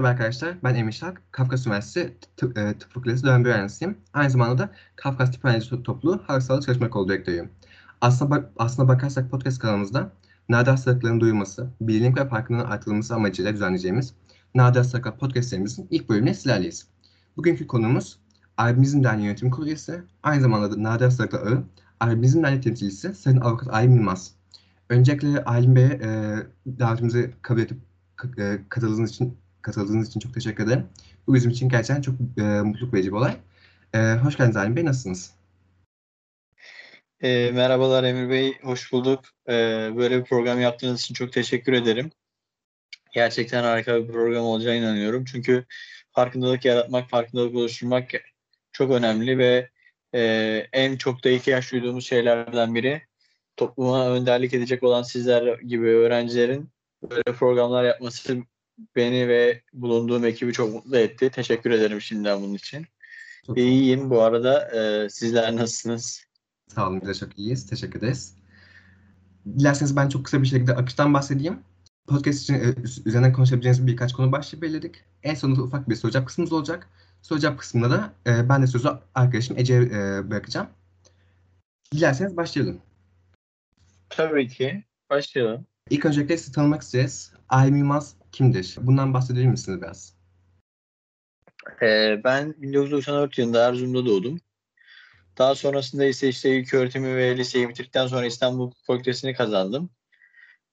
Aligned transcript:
Merhaba 0.00 0.12
arkadaşlar, 0.12 0.56
ben 0.64 0.74
Emir 0.74 0.92
Şak. 0.92 1.22
Kafkas 1.32 1.66
Üniversitesi 1.66 2.16
Tıp, 2.36 2.58
e, 2.58 2.74
Fakültesi 2.88 3.24
dönem 3.24 3.44
bir 3.44 3.50
öğrencisiyim. 3.50 3.98
Aynı 4.12 4.30
zamanda 4.30 4.58
da 4.58 4.70
Kafkas 4.96 5.32
Tıp 5.32 5.44
Öğrencisi 5.44 5.82
Topluluğu 5.82 6.22
Halk 6.26 6.42
Sağlığı 6.42 6.60
Çalışma 6.60 6.90
Kolu 6.90 7.08
Direktörüyüm. 7.08 7.50
Aslına, 8.00 8.30
bak, 8.30 8.50
aslına 8.58 8.88
bakarsak 8.88 9.30
podcast 9.30 9.58
kanalımızda 9.58 10.12
nadir 10.48 10.70
hastalıkların 10.70 11.20
duyulması, 11.20 11.70
bilinlik 11.80 12.18
ve 12.18 12.28
farkındalığın 12.28 12.70
artırılması 12.70 13.14
amacıyla 13.14 13.54
düzenleyeceğimiz 13.54 14.14
Nadir 14.54 14.78
Hastalıklar 14.78 15.18
podcastlerimizin 15.18 15.88
ilk 15.90 16.08
bölümüne 16.08 16.34
sizlerleyiz. 16.34 16.86
Bugünkü 17.36 17.66
konumuz 17.66 18.18
Albinizm 18.56 19.04
Derneği 19.04 19.26
Yönetim 19.26 19.50
Kurulu 19.50 19.66
üyesi, 19.66 20.02
aynı 20.22 20.42
zamanda 20.42 20.72
da 20.72 20.82
Nadir 20.82 21.04
Hastalıklar 21.04 21.46
Ağı, 21.46 21.64
Albinizm 22.00 22.42
Derneği 22.42 22.60
temsilcisi 22.60 23.14
Sayın 23.14 23.40
Avukat 23.40 23.74
Aylin 23.74 23.94
Yılmaz. 23.94 24.34
Öncelikle 24.88 25.44
Aylin 25.44 25.76
Bey'e 25.76 26.00
e, 26.02 26.36
davetimizi 26.78 27.30
kabul 27.42 27.60
edip 27.60 27.78
e, 28.38 28.58
katıldığınız 28.68 29.10
için 29.10 29.38
katıldığınız 29.62 30.08
için 30.08 30.20
çok 30.20 30.34
teşekkür 30.34 30.64
ederim. 30.64 30.86
Bu 31.26 31.34
bizim 31.34 31.50
için 31.50 31.68
gerçekten 31.68 32.02
çok 32.02 32.14
e, 32.38 32.42
mutluluk 32.42 32.94
verici 32.94 33.08
bir 33.08 33.16
olay. 33.16 33.36
E, 33.94 33.98
hoş 33.98 34.36
geldiniz 34.36 34.56
Alim 34.56 34.76
Bey, 34.76 34.84
nasılsınız? 34.84 35.34
E, 37.20 37.50
merhabalar 37.50 38.04
Emir 38.04 38.30
Bey, 38.30 38.58
hoş 38.62 38.92
bulduk. 38.92 39.24
E, 39.48 39.52
böyle 39.96 40.18
bir 40.18 40.24
program 40.24 40.60
yaptığınız 40.60 41.00
için 41.00 41.14
çok 41.14 41.32
teşekkür 41.32 41.72
ederim. 41.72 42.10
Gerçekten 43.12 43.62
harika 43.62 44.02
bir 44.02 44.12
program 44.12 44.44
olacağına 44.44 44.76
inanıyorum. 44.76 45.24
Çünkü 45.24 45.64
farkındalık 46.12 46.64
yaratmak, 46.64 47.10
farkındalık 47.10 47.54
oluşturmak 47.54 48.10
çok 48.72 48.90
önemli 48.90 49.38
ve 49.38 49.70
e, 50.14 50.20
en 50.72 50.96
çok 50.96 51.24
da 51.24 51.30
ihtiyaç 51.30 51.72
duyduğumuz 51.72 52.06
şeylerden 52.06 52.74
biri. 52.74 53.02
Topluma 53.56 54.10
önderlik 54.10 54.54
edecek 54.54 54.82
olan 54.82 55.02
sizler 55.02 55.58
gibi 55.58 55.86
öğrencilerin 55.86 56.70
böyle 57.10 57.22
programlar 57.38 57.84
yapması 57.84 58.42
beni 58.96 59.28
ve 59.28 59.62
bulunduğum 59.72 60.24
ekibi 60.24 60.52
çok 60.52 60.74
mutlu 60.74 60.96
etti. 60.96 61.30
Teşekkür 61.30 61.70
ederim 61.70 62.00
şimdiden 62.00 62.42
bunun 62.42 62.54
için. 62.54 62.86
Çok 63.46 63.58
İyiyim 63.58 64.10
bu 64.10 64.22
arada. 64.22 64.70
Ee, 64.70 65.08
sizler 65.08 65.56
nasılsınız? 65.56 66.24
Sağ 66.68 66.88
olun, 66.88 67.00
biz 67.00 67.08
de 67.08 67.14
çok 67.14 67.38
iyiyiz. 67.38 67.66
Teşekkür 67.66 67.98
ederiz. 67.98 68.34
Dilerseniz 69.58 69.96
ben 69.96 70.08
çok 70.08 70.24
kısa 70.24 70.42
bir 70.42 70.46
şekilde 70.46 70.74
akıştan 70.74 71.14
bahsedeyim. 71.14 71.58
Podcast 72.06 72.42
için 72.42 72.54
e, 72.54 72.74
üzerinden 73.06 73.32
konuşabileceğiniz 73.32 73.86
birkaç 73.86 74.12
konu 74.12 74.32
başlığı 74.32 74.62
belirledik. 74.62 74.94
En 75.22 75.34
sonunda 75.34 75.62
ufak 75.62 75.88
bir 75.88 75.94
soru 75.94 76.12
cevap 76.12 76.26
kısmımız 76.26 76.52
olacak. 76.52 76.88
Soru 77.22 77.38
cevap 77.38 77.58
kısmında 77.58 77.90
da 77.90 78.12
e, 78.26 78.48
ben 78.48 78.62
de 78.62 78.66
sözü 78.66 78.88
arkadaşım 79.14 79.58
Ece'ye 79.58 79.82
e, 79.82 80.30
bırakacağım. 80.30 80.66
Dilerseniz 81.92 82.36
başlayalım. 82.36 82.80
Tabii 84.08 84.48
ki. 84.48 84.84
Başlayalım. 85.10 85.66
İlk 85.90 86.04
öncelikle 86.04 86.36
sizi 86.36 86.52
tanımak 86.52 86.82
isteriz. 86.82 87.32
Aym 87.48 87.76
Yılmaz 87.76 88.14
kimdir? 88.32 88.76
Bundan 88.80 89.14
bahsedebilir 89.14 89.46
misiniz 89.46 89.82
biraz? 89.82 90.20
Ee, 91.82 92.20
ben 92.24 92.54
1994 92.58 93.38
yılında 93.38 93.68
Erzurum'da 93.68 94.06
doğdum. 94.06 94.40
Daha 95.38 95.54
sonrasında 95.54 96.04
ise 96.04 96.28
işte 96.28 96.58
ilk 96.58 96.74
öğretimi 96.74 97.16
ve 97.16 97.36
liseyi 97.36 97.68
bitirdikten 97.68 98.06
sonra 98.06 98.26
İstanbul 98.26 98.66
Hukuk 98.66 98.84
Fakültesini 98.86 99.34
kazandım. 99.34 99.90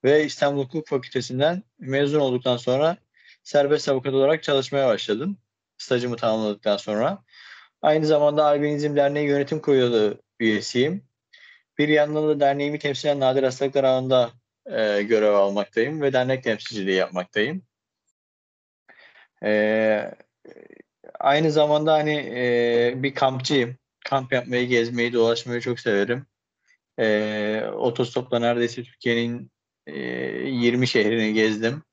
Ve 0.03 0.25
İstanbul 0.25 0.63
Hukuk 0.63 0.87
Fakültesinden 0.87 1.63
mezun 1.79 2.19
olduktan 2.19 2.57
sonra 2.57 2.97
serbest 3.43 3.89
avukat 3.89 4.13
olarak 4.13 4.43
çalışmaya 4.43 4.87
başladım. 4.87 5.37
Stajımı 5.77 6.15
tamamladıktan 6.15 6.77
sonra. 6.77 7.23
Aynı 7.81 8.05
zamanda 8.05 8.45
Albinizm 8.45 8.95
Derneği 8.95 9.27
Yönetim 9.27 9.61
Kurulu 9.61 10.21
üyesiyim. 10.39 11.03
Bir 11.77 11.89
yandan 11.89 12.27
da 12.27 12.39
derneğimi 12.39 12.79
temsilen 12.79 13.19
nadir 13.19 13.43
hastalıklar 13.43 13.83
alanında 13.83 14.31
e, 14.71 15.03
görev 15.03 15.31
almaktayım 15.31 16.01
ve 16.01 16.13
dernek 16.13 16.43
temsilciliği 16.43 16.95
yapmaktayım. 16.95 17.63
E, 19.43 20.11
aynı 21.19 21.51
zamanda 21.51 21.93
hani 21.93 22.15
e, 22.15 22.93
bir 22.95 23.15
kampçıyım. 23.15 23.75
Kamp 24.05 24.33
yapmayı, 24.33 24.67
gezmeyi, 24.67 25.13
dolaşmayı 25.13 25.61
çok 25.61 25.79
severim. 25.79 26.25
E, 26.99 27.61
otostopla 27.73 28.39
neredeyse 28.39 28.83
Türkiye'nin 28.83 29.51
e, 29.87 29.99
20 29.99 30.87
şehrini 30.87 31.33
gezdim. 31.33 31.83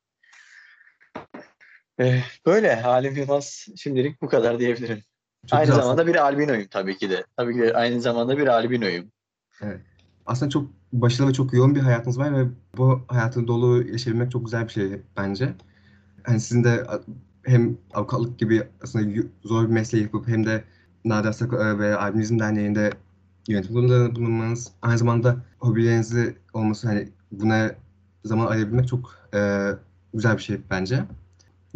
E, 2.00 2.20
böyle 2.46 2.74
halim 2.74 3.16
Yılmaz 3.16 3.68
şimdilik 3.76 4.22
bu 4.22 4.28
kadar 4.28 4.58
diyebilirim. 4.58 5.02
Çok 5.46 5.58
aynı 5.58 5.66
zamanda 5.66 6.02
aslında. 6.02 6.06
bir 6.06 6.22
albinoyum 6.24 6.66
tabii 6.66 6.98
ki 6.98 7.10
de. 7.10 7.24
Tabii 7.36 7.54
ki 7.54 7.60
de 7.60 7.74
aynı 7.74 8.00
zamanda 8.00 8.38
bir 8.38 8.46
albinoyum. 8.46 9.12
Evet. 9.62 9.80
Aslında 10.26 10.50
çok 10.50 10.70
başarılı 10.92 11.30
ve 11.30 11.34
çok 11.34 11.52
yoğun 11.52 11.74
bir 11.74 11.80
hayatınız 11.80 12.18
var 12.18 12.34
ve 12.38 12.48
bu 12.76 13.00
hayatı 13.08 13.46
dolu 13.46 13.88
yaşayabilmek 13.88 14.30
çok 14.30 14.44
güzel 14.44 14.64
bir 14.64 14.72
şey 14.72 15.02
bence. 15.16 15.54
Hani 16.22 16.40
sizin 16.40 16.64
de 16.64 16.86
hem 17.42 17.76
avukatlık 17.94 18.38
gibi 18.38 18.62
aslında 18.82 19.22
zor 19.44 19.64
bir 19.64 19.72
mesleği 19.72 20.04
yapıp 20.04 20.28
hem 20.28 20.46
de 20.46 20.64
Nadir 21.04 21.32
Sakı 21.32 21.78
ve 21.78 21.96
Albinizm 21.96 22.38
Derneği'nde 22.38 22.90
yönetim 23.48 23.74
kurulunda 23.74 24.16
bulunmanız, 24.16 24.72
aynı 24.82 24.98
zamanda 24.98 25.36
hobilerinizi 25.58 26.36
olması 26.52 26.88
hani 26.88 27.08
buna 27.32 27.70
zaman 28.24 28.46
ayırabilmek 28.46 28.88
çok 28.88 29.28
e, 29.34 29.70
güzel 30.14 30.36
bir 30.36 30.42
şey 30.42 30.60
bence. 30.70 31.04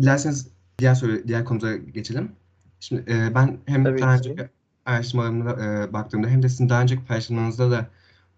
Dilerseniz 0.00 0.48
diğer 0.78 0.94
soru, 0.94 1.28
diğer 1.28 1.44
konumuza 1.44 1.76
geçelim. 1.76 2.32
Şimdi 2.80 3.04
e, 3.08 3.34
ben 3.34 3.58
hem 3.66 3.84
Tabii 3.84 4.00
daha 4.00 4.14
önceki 4.14 4.48
araştırmalarımda 4.86 5.64
e, 5.64 5.92
baktığımda 5.92 6.28
hem 6.28 6.42
de 6.42 6.48
sizin 6.48 6.68
daha 6.68 6.82
önceki 6.82 7.04
paylaşımlarınızda 7.04 7.70
da 7.70 7.86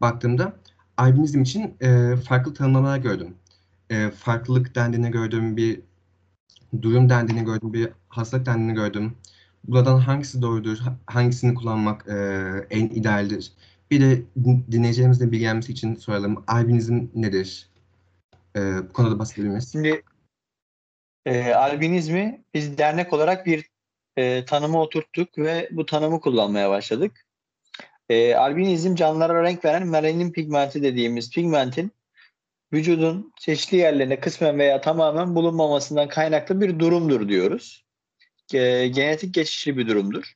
baktığımda 0.00 0.52
albinizm 0.96 1.42
için 1.42 1.76
e, 1.80 2.16
farklı 2.16 2.54
tanımlamalar 2.54 2.98
gördüm. 2.98 3.34
E, 3.90 4.10
farklılık 4.10 4.74
dendiğini 4.74 5.10
gördüm, 5.10 5.56
bir 5.56 5.80
durum 6.82 7.08
dendiğini 7.08 7.44
gördüm, 7.44 7.72
bir 7.72 7.88
hastalık 8.08 8.46
dendiğini 8.46 8.74
gördüm. 8.74 9.16
Buradan 9.64 9.98
hangisi 9.98 10.42
doğrudur, 10.42 10.78
hangisini 11.06 11.54
kullanmak 11.54 12.08
e, 12.08 12.16
en 12.70 12.84
idealdir? 12.88 13.52
Bir 13.90 14.00
de 14.00 14.22
dinleyicilerimizin 14.70 15.32
bilgilenmesi 15.32 15.72
için 15.72 15.94
soralım. 15.94 16.44
Albinizm 16.46 17.06
nedir? 17.14 17.68
E, 18.56 18.60
bu 18.88 18.92
konuda 18.92 19.18
bahsedebilir 19.18 19.48
miyiz? 19.48 19.72
Şimdi 19.72 20.02
e, 21.26 21.54
albinizmi 21.54 22.44
biz 22.54 22.78
dernek 22.78 23.12
olarak 23.12 23.46
bir 23.46 23.70
e, 24.16 24.44
tanımı 24.44 24.80
oturttuk 24.80 25.38
ve 25.38 25.68
bu 25.72 25.86
tanımı 25.86 26.20
kullanmaya 26.20 26.70
başladık. 26.70 27.26
E, 28.10 28.34
albinizm 28.34 28.94
canlılara 28.94 29.42
renk 29.42 29.64
veren 29.64 29.86
melanin 29.86 30.32
pigmenti 30.32 30.82
dediğimiz 30.82 31.30
pigmentin 31.30 31.92
vücudun 32.72 33.32
çeşitli 33.40 33.76
yerlerine 33.76 34.20
kısmen 34.20 34.58
veya 34.58 34.80
tamamen 34.80 35.34
bulunmamasından 35.34 36.08
kaynaklı 36.08 36.60
bir 36.60 36.78
durumdur 36.78 37.28
diyoruz. 37.28 37.84
E, 38.54 38.88
genetik 38.88 39.34
geçişli 39.34 39.76
bir 39.76 39.88
durumdur. 39.88 40.32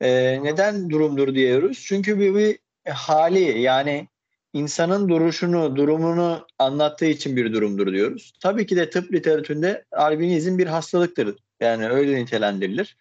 E, 0.00 0.40
neden 0.42 0.90
durumdur 0.90 1.34
diyoruz? 1.34 1.84
Çünkü 1.86 2.18
bir, 2.18 2.34
bir 2.34 2.58
hali 2.90 3.60
yani 3.60 4.08
insanın 4.52 5.08
duruşunu, 5.08 5.76
durumunu 5.76 6.46
anlattığı 6.58 7.06
için 7.06 7.36
bir 7.36 7.52
durumdur 7.52 7.92
diyoruz. 7.92 8.32
Tabii 8.40 8.66
ki 8.66 8.76
de 8.76 8.90
tıp 8.90 9.12
literatüründe 9.12 9.84
albinizm 9.92 10.58
bir 10.58 10.66
hastalıktır. 10.66 11.36
Yani 11.60 11.88
öyle 11.88 12.16
nitelendirilir. 12.16 12.96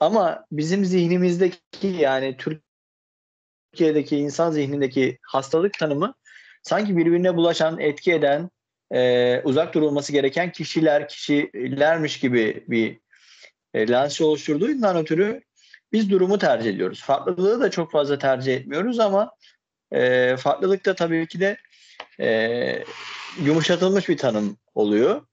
Ama 0.00 0.44
bizim 0.52 0.84
zihnimizdeki 0.84 1.86
yani 1.86 2.36
Türk 2.36 2.63
Türkiye'deki 3.74 4.16
insan 4.16 4.50
zihnindeki 4.50 5.18
hastalık 5.22 5.78
tanımı 5.78 6.14
sanki 6.62 6.96
birbirine 6.96 7.36
bulaşan, 7.36 7.80
etki 7.80 8.12
eden, 8.12 8.50
e, 8.92 9.40
uzak 9.44 9.74
durulması 9.74 10.12
gereken 10.12 10.52
kişiler, 10.52 11.08
kişilermiş 11.08 12.20
gibi 12.20 12.64
bir 12.68 12.98
e, 13.74 13.88
lens 13.88 14.20
oluşturduğundan 14.20 14.96
ötürü 14.96 15.40
biz 15.92 16.10
durumu 16.10 16.38
tercih 16.38 16.70
ediyoruz. 16.70 17.02
Farklılığı 17.02 17.60
da 17.60 17.70
çok 17.70 17.92
fazla 17.92 18.18
tercih 18.18 18.54
etmiyoruz 18.54 19.00
ama 19.00 19.32
e, 19.92 20.36
farklılık 20.36 20.86
da 20.86 20.94
tabii 20.94 21.26
ki 21.26 21.40
de 21.40 21.56
e, 22.20 22.84
yumuşatılmış 23.44 24.08
bir 24.08 24.16
tanım 24.16 24.56
oluyor. 24.74 25.26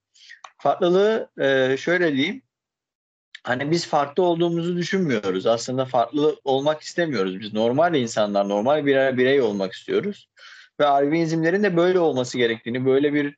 Farklılığı 0.57 1.29
e, 1.39 1.77
şöyle 1.77 2.13
diyeyim, 2.13 2.41
hani 3.43 3.71
biz 3.71 3.87
farklı 3.87 4.23
olduğumuzu 4.23 4.77
düşünmüyoruz. 4.77 5.45
Aslında 5.45 5.85
farklı 5.85 6.39
olmak 6.43 6.81
istemiyoruz. 6.81 7.39
Biz 7.39 7.53
normal 7.53 7.95
insanlar, 7.95 8.49
normal 8.49 8.85
bir 8.85 9.17
birey 9.17 9.41
olmak 9.41 9.73
istiyoruz. 9.73 10.29
Ve 10.79 10.85
albinizmlerin 10.85 11.63
de 11.63 11.77
böyle 11.77 11.99
olması 11.99 12.37
gerektiğini, 12.37 12.85
böyle 12.85 13.13
bir 13.13 13.35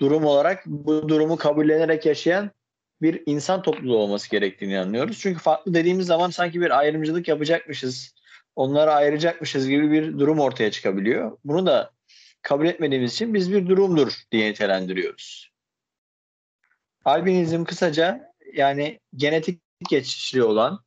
durum 0.00 0.24
olarak 0.24 0.66
bu 0.66 1.08
durumu 1.08 1.36
kabullenerek 1.36 2.06
yaşayan 2.06 2.50
bir 3.02 3.22
insan 3.26 3.62
topluluğu 3.62 3.96
olması 3.96 4.30
gerektiğini 4.30 4.78
anlıyoruz. 4.78 5.18
Çünkü 5.20 5.40
farklı 5.40 5.74
dediğimiz 5.74 6.06
zaman 6.06 6.30
sanki 6.30 6.60
bir 6.60 6.78
ayrımcılık 6.78 7.28
yapacakmışız, 7.28 8.14
onları 8.56 8.92
ayıracakmışız 8.92 9.68
gibi 9.68 9.90
bir 9.90 10.18
durum 10.18 10.40
ortaya 10.40 10.70
çıkabiliyor. 10.70 11.38
Bunu 11.44 11.66
da 11.66 11.90
kabul 12.42 12.66
etmediğimiz 12.66 13.12
için 13.12 13.34
biz 13.34 13.52
bir 13.52 13.68
durumdur 13.68 14.12
diye 14.32 14.50
nitelendiriyoruz. 14.50 15.50
Albinizm 17.04 17.64
kısaca 17.64 18.27
yani 18.54 19.00
genetik 19.16 19.60
geçişli 19.90 20.42
olan 20.42 20.80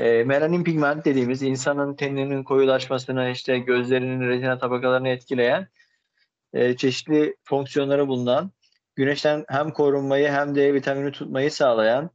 e, 0.00 0.24
melanin 0.24 0.64
pigment 0.64 1.04
dediğimiz 1.04 1.42
insanın 1.42 1.94
teninin 1.94 2.44
koyulaşmasını 2.44 3.30
işte 3.30 3.58
gözlerinin 3.58 4.28
retina 4.28 4.58
tabakalarını 4.58 5.08
etkileyen 5.08 5.68
e, 6.52 6.76
çeşitli 6.76 7.36
fonksiyonları 7.44 8.08
bulunan 8.08 8.52
güneşten 8.96 9.44
hem 9.48 9.70
korunmayı 9.70 10.28
hem 10.28 10.54
de 10.54 10.74
vitamini 10.74 11.12
tutmayı 11.12 11.50
sağlayan 11.50 12.10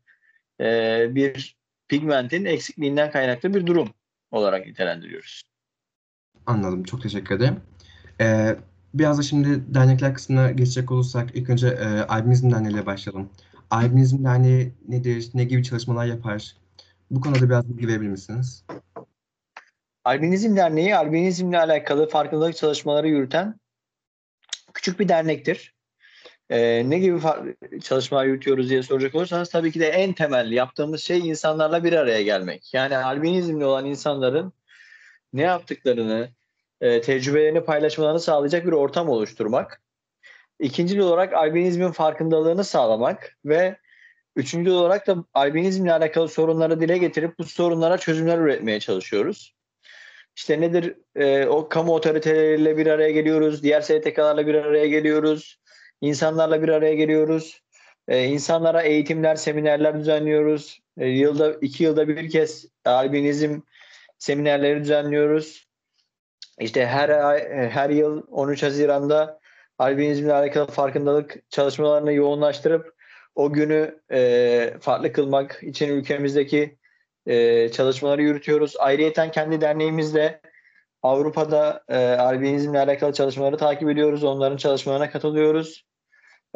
e, 0.62 1.08
bir 1.16 1.60
pigmentin 1.88 2.46
eksikliğinden 2.46 3.12
kaynaklı 3.12 3.54
bir 3.54 3.66
durum 3.66 3.90
olarak 4.32 4.66
nitelendiriyoruz. 4.66 5.44
Anladım. 6.46 6.84
Çok 6.84 7.02
teşekkür 7.02 7.36
ederim. 7.36 7.62
Ee, 8.22 8.56
biraz 8.94 9.18
da 9.18 9.22
şimdi 9.22 9.74
dernekler 9.74 10.14
kısmına 10.14 10.52
geçecek 10.52 10.92
olursak 10.92 11.30
ilk 11.34 11.50
önce 11.50 11.68
e, 11.68 11.86
Albinizm 11.86 12.52
Derneği 12.52 12.74
ile 12.74 12.86
başlayalım. 12.86 13.30
Albinizm 13.72 14.24
Derneği 14.24 14.74
nedir? 14.88 15.30
Ne 15.34 15.44
gibi 15.44 15.64
çalışmalar 15.64 16.06
yapar? 16.06 16.56
Bu 17.12 17.22
konuda 17.22 17.50
biraz 17.50 17.70
bilgi 17.70 17.88
verebilir 17.88 18.10
misiniz? 18.10 18.66
Albinizm 20.06 20.56
Derneği, 20.56 20.96
albinizmle 20.96 21.60
alakalı 21.60 22.10
farkındalık 22.10 22.58
çalışmaları 22.58 23.08
yürüten 23.08 23.60
küçük 24.74 25.00
bir 25.00 25.10
dernektir. 25.10 25.74
Ee, 26.50 26.90
ne 26.90 27.00
gibi 27.00 27.20
çalışmalar 27.84 28.26
yürütüyoruz 28.26 28.70
diye 28.70 28.84
soracak 28.84 29.16
olursanız 29.16 29.50
tabii 29.50 29.72
ki 29.72 29.80
de 29.80 29.88
en 29.88 30.14
temel 30.14 30.52
yaptığımız 30.52 31.04
şey 31.04 31.30
insanlarla 31.30 31.84
bir 31.84 31.94
araya 31.94 32.22
gelmek. 32.22 32.74
Yani 32.74 32.98
albinizmli 32.98 33.66
olan 33.66 33.86
insanların 33.86 34.54
ne 35.34 35.42
yaptıklarını, 35.42 36.30
e, 36.82 37.02
tecrübelerini 37.02 37.64
paylaşmalarını 37.64 38.20
sağlayacak 38.20 38.66
bir 38.66 38.72
ortam 38.72 39.10
oluşturmak. 39.10 39.82
İkinci 40.60 41.02
olarak 41.02 41.34
albinizmin 41.34 41.92
farkındalığını 41.92 42.64
sağlamak 42.64 43.38
ve 43.46 43.78
üçüncü 44.36 44.72
olarak 44.72 45.08
da 45.08 45.16
albinizmle 45.34 45.94
alakalı 45.94 46.28
sorunları 46.28 46.82
dile 46.82 46.98
getirip 46.98 47.40
bu 47.40 47.44
sorunlara 47.44 47.98
çözümler 47.98 48.38
üretmeye 48.38 48.80
çalışıyoruz. 48.80 49.56
İşte 50.36 50.62
nedir? 50.62 50.96
E, 51.16 51.46
o 51.46 51.70
kamu 51.70 51.94
otoriteleriyle 51.94 52.78
bir 52.78 52.88
araya 52.88 53.12
geliyoruz, 53.12 53.64
diğer 53.64 53.82
STK'larla 53.82 54.48
bir 54.48 54.56
araya 54.56 54.88
geliyoruz, 54.88 55.60
insanlarla 56.02 56.64
bir 56.64 56.70
araya 56.70 56.96
geliyoruz. 56.96 57.62
E, 58.08 58.26
insanlara 58.26 58.82
eğitimler, 58.82 59.36
seminerler 59.36 60.00
düzenliyoruz. 60.00 60.80
E, 60.98 61.08
yılda 61.08 61.54
iki 61.62 61.84
yılda 61.84 62.08
bir 62.08 62.30
kez 62.30 62.66
albinizm 62.86 63.60
seminerleri 64.18 64.80
düzenliyoruz. 64.80 65.68
İşte 66.60 66.86
her 66.86 67.10
ay, 67.10 67.70
her 67.70 67.90
yıl 67.90 68.24
13 68.28 68.64
Haziran'da 68.64 69.39
albinizmle 69.80 70.34
alakalı 70.34 70.68
farkındalık 70.68 71.52
çalışmalarını 71.52 72.14
yoğunlaştırıp 72.14 72.94
o 73.36 73.54
günü 73.54 74.02
e, 74.12 74.74
farklı 74.82 75.12
kılmak 75.12 75.60
için 75.64 75.90
ülkemizdeki 75.90 76.78
e, 77.26 77.70
çalışmaları 77.70 78.22
yürütüyoruz. 78.22 78.76
Ayrıyeten 78.80 79.32
kendi 79.32 79.62
derneğimizde 79.62 80.42
Avrupa'da 81.04 81.84
e, 81.90 81.98
albinizmle 81.98 82.80
alakalı 82.80 83.14
çalışmaları 83.14 83.58
takip 83.58 83.90
ediyoruz. 83.90 84.24
Onların 84.24 84.58
çalışmalarına 84.58 85.10
katılıyoruz. 85.10 85.86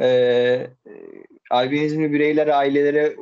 E, 0.02 0.68
albinizmli 1.52 2.12
bireylere, 2.12 2.54
ailelere 2.54 3.16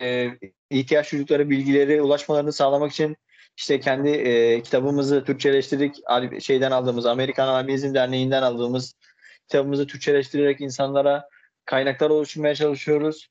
e, 0.00 0.30
ihtiyaç 0.70 1.12
duydukları 1.12 1.50
bilgileri 1.50 2.02
ulaşmalarını 2.02 2.52
sağlamak 2.52 2.92
için 2.92 3.16
işte 3.56 3.80
kendi 3.80 4.08
e, 4.08 4.62
kitabımızı 4.62 5.24
Türkçeleştirdik. 5.24 5.96
Şeyden 6.40 6.70
aldığımız, 6.70 7.06
Amerikan 7.06 7.48
Albinizm 7.48 7.94
Derneği'nden 7.94 8.42
aldığımız 8.42 8.94
kitabımızı 9.48 9.86
Türkçeleştirerek 9.86 10.60
insanlara 10.60 11.28
kaynaklar 11.64 12.10
oluşturmaya 12.10 12.54
çalışıyoruz. 12.54 13.28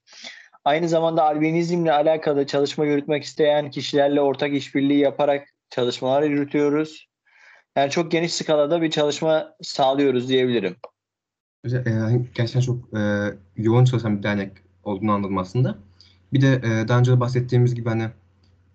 Aynı 0.66 0.90
zamanda 0.90 1.24
albinizmle 1.24 1.92
alakalı 1.92 2.48
çalışma 2.48 2.86
yürütmek 2.86 3.24
isteyen 3.24 3.70
kişilerle 3.72 4.22
ortak 4.22 4.54
işbirliği 4.54 5.00
yaparak 5.00 5.48
çalışmalar 5.70 6.24
yürütüyoruz. 6.24 7.08
Yani 7.76 7.90
çok 7.92 8.12
geniş 8.12 8.34
skalada 8.34 8.82
bir 8.82 8.92
çalışma 8.92 9.56
sağlıyoruz 9.62 10.30
diyebilirim. 10.30 10.76
Gerçekten 12.36 12.60
çok 12.62 12.98
e, 12.98 13.00
yoğun 13.58 13.86
çalışan 13.86 14.18
bir 14.18 14.24
dernek 14.24 14.52
olduğunu 14.84 15.12
anladım 15.12 15.38
aslında. 15.38 15.78
Bir 16.34 16.42
de 16.42 16.54
e, 16.54 16.88
daha 16.88 17.00
önce 17.00 17.12
de 17.12 17.20
bahsettiğimiz 17.20 17.76
gibi 17.76 17.90
hani 17.90 18.10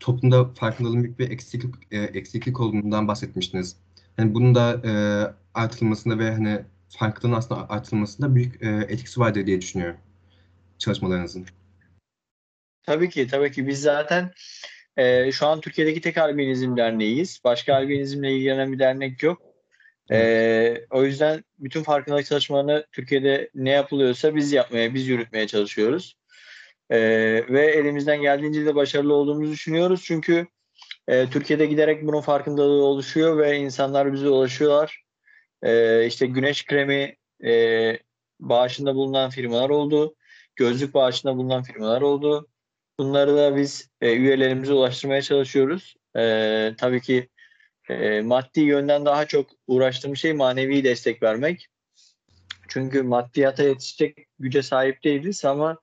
toplumda 0.00 0.48
farkındalığın 0.48 1.04
büyük 1.04 1.18
bir 1.18 1.30
eksiklik, 1.30 1.74
e, 1.90 1.98
eksiklik 1.98 2.60
olduğundan 2.60 3.08
bahsetmiştiniz. 3.08 3.76
Yani 4.18 4.34
bunun 4.34 4.54
da 4.54 4.80
e, 4.84 4.92
artırılmasında 5.54 6.18
ve 6.18 6.30
hani 6.30 6.60
farkındalığın 6.88 7.38
aslında 7.38 7.70
artırılmasında 7.70 8.34
büyük 8.34 8.62
e, 8.62 8.68
etkisi 8.68 9.20
vardır 9.20 9.46
diye 9.46 9.60
düşünüyorum 9.60 9.96
çalışmalarınızın. 10.78 11.46
Tabii 12.82 13.10
ki, 13.10 13.26
tabii 13.26 13.52
ki. 13.52 13.66
Biz 13.66 13.80
zaten 13.80 14.32
e, 14.96 15.32
şu 15.32 15.46
an 15.46 15.60
Türkiye'deki 15.60 16.00
tek 16.00 16.18
albinizm 16.18 16.76
derneğiyiz. 16.76 17.40
Başka 17.44 17.74
albinizmle 17.74 18.32
ilgilenen 18.32 18.72
bir 18.72 18.78
dernek 18.78 19.22
yok. 19.22 19.42
E, 20.10 20.86
o 20.90 21.04
yüzden 21.04 21.44
bütün 21.58 21.82
farkındalık 21.82 22.26
çalışmalarını 22.26 22.86
Türkiye'de 22.92 23.50
ne 23.54 23.70
yapılıyorsa 23.70 24.36
biz 24.36 24.52
yapmaya, 24.52 24.94
biz 24.94 25.08
yürütmeye 25.08 25.46
çalışıyoruz. 25.46 26.16
E, 26.90 26.98
ve 27.48 27.66
elimizden 27.66 28.22
geldiğince 28.22 28.66
de 28.66 28.74
başarılı 28.74 29.14
olduğumuzu 29.14 29.52
düşünüyoruz. 29.52 30.02
Çünkü 30.04 30.46
e, 31.08 31.30
Türkiye'de 31.30 31.66
giderek 31.66 32.06
bunun 32.06 32.20
farkındalığı 32.20 32.84
oluşuyor 32.84 33.38
ve 33.38 33.56
insanlar 33.56 34.12
bize 34.12 34.28
ulaşıyorlar. 34.28 35.02
E, 35.62 36.06
işte 36.06 36.26
güneş 36.26 36.66
kremi 36.66 37.16
e, 37.44 37.98
bağışında 38.40 38.94
bulunan 38.94 39.30
firmalar 39.30 39.70
oldu. 39.70 40.14
Gözlük 40.56 40.94
bağışında 40.94 41.36
bulunan 41.36 41.62
firmalar 41.62 42.02
oldu. 42.02 42.48
Bunları 42.98 43.36
da 43.36 43.56
biz 43.56 43.90
e, 44.00 44.16
üyelerimize 44.16 44.72
ulaştırmaya 44.72 45.22
çalışıyoruz. 45.22 45.94
E, 46.16 46.74
tabii 46.78 47.00
ki 47.00 47.28
e, 47.88 48.20
maddi 48.20 48.60
yönden 48.60 49.04
daha 49.04 49.26
çok 49.26 49.50
uğraştığım 49.66 50.16
şey 50.16 50.32
manevi 50.32 50.84
destek 50.84 51.22
vermek. 51.22 51.66
Çünkü 52.68 53.02
maddiyata 53.02 53.62
yetişecek 53.62 54.26
güce 54.38 54.62
sahip 54.62 55.04
değiliz 55.04 55.44
ama 55.44 55.78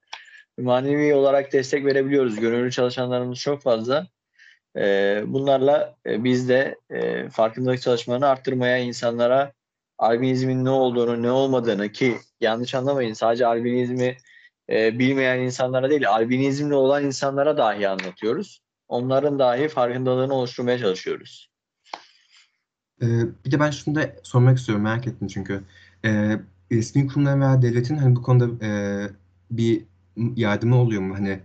manevi 0.59 1.13
olarak 1.13 1.53
destek 1.53 1.85
verebiliyoruz. 1.85 2.39
Gönüllü 2.39 2.71
çalışanlarımız 2.71 3.39
çok 3.39 3.61
fazla. 3.61 4.07
E, 4.77 5.23
bunlarla 5.27 5.95
e, 6.05 6.23
biz 6.23 6.49
de 6.49 6.75
e, 6.89 7.29
farkındalık 7.29 7.81
çalışmalarını 7.81 8.27
arttırmaya, 8.27 8.77
insanlara 8.77 9.53
albinizmin 9.97 10.65
ne 10.65 10.69
olduğunu, 10.69 11.23
ne 11.23 11.31
olmadığını 11.31 11.91
ki 11.91 12.17
yanlış 12.41 12.75
anlamayın 12.75 13.13
sadece 13.13 13.45
albinizmi 13.45 14.17
e, 14.69 14.99
bilmeyen 14.99 15.39
insanlara 15.39 15.89
değil, 15.89 16.09
albinizmli 16.09 16.73
olan 16.73 17.05
insanlara 17.05 17.57
dahi 17.57 17.89
anlatıyoruz. 17.89 18.63
Onların 18.87 19.39
dahi 19.39 19.67
farkındalığını 19.67 20.33
oluşturmaya 20.33 20.79
çalışıyoruz. 20.79 21.49
Ee, 23.01 23.05
bir 23.45 23.51
de 23.51 23.59
ben 23.59 23.71
şunu 23.71 23.95
da 23.95 24.15
sormak 24.23 24.57
istiyorum, 24.57 24.83
merak 24.83 25.07
ettim 25.07 25.27
çünkü. 25.27 25.63
Ee, 26.05 26.39
resmi 26.71 27.07
kurumların 27.07 27.41
veya 27.41 27.61
devletin 27.61 27.97
hani 27.97 28.15
bu 28.15 28.21
konuda 28.21 28.47
bir 29.51 29.85
yardımı 30.35 30.81
oluyor 30.81 31.01
mu? 31.01 31.15
Hani 31.15 31.39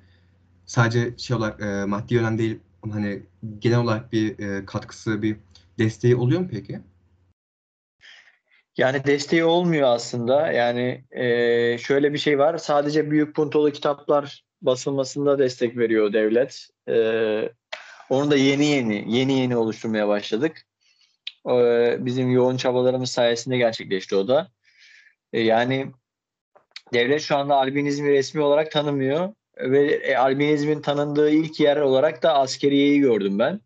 sadece 0.66 1.18
şey 1.18 1.36
olarak 1.36 1.60
e, 1.60 1.84
maddi 1.84 2.14
yönden 2.14 2.38
değil, 2.38 2.58
hani 2.90 3.22
genel 3.58 3.78
olarak 3.78 4.12
bir 4.12 4.38
e, 4.38 4.66
katkısı, 4.66 5.22
bir 5.22 5.36
desteği 5.78 6.16
oluyor 6.16 6.40
mu 6.40 6.48
peki? 6.50 6.80
Yani 8.76 9.04
desteği 9.04 9.44
olmuyor 9.44 9.88
aslında. 9.88 10.52
Yani 10.52 11.04
e, 11.10 11.78
şöyle 11.78 12.12
bir 12.12 12.18
şey 12.18 12.38
var. 12.38 12.58
Sadece 12.58 13.10
büyük 13.10 13.36
puntolu 13.36 13.72
kitaplar 13.72 14.44
basılmasında 14.62 15.38
destek 15.38 15.76
veriyor 15.76 16.12
devlet. 16.12 16.68
E, 16.88 16.94
onu 18.10 18.30
da 18.30 18.36
yeni 18.36 18.66
yeni 18.66 19.16
yeni 19.16 19.38
yeni 19.38 19.56
oluşturmaya 19.56 20.08
başladık. 20.08 20.66
E, 21.50 21.96
bizim 22.00 22.30
yoğun 22.30 22.56
çabalarımız 22.56 23.10
sayesinde 23.10 23.56
gerçekleşti 23.56 24.16
o 24.16 24.28
da. 24.28 24.50
E, 25.32 25.40
yani 25.40 25.92
devlet 26.92 27.20
şu 27.20 27.36
anda 27.36 27.56
albinizmi 27.56 28.10
resmi 28.10 28.40
olarak 28.40 28.70
tanımıyor 28.70 29.34
ve 29.58 29.94
e, 29.94 30.16
albinizmin 30.16 30.80
tanındığı 30.80 31.30
ilk 31.30 31.60
yer 31.60 31.76
olarak 31.76 32.22
da 32.22 32.34
askeriyeyi 32.34 33.00
gördüm 33.00 33.38
ben. 33.38 33.60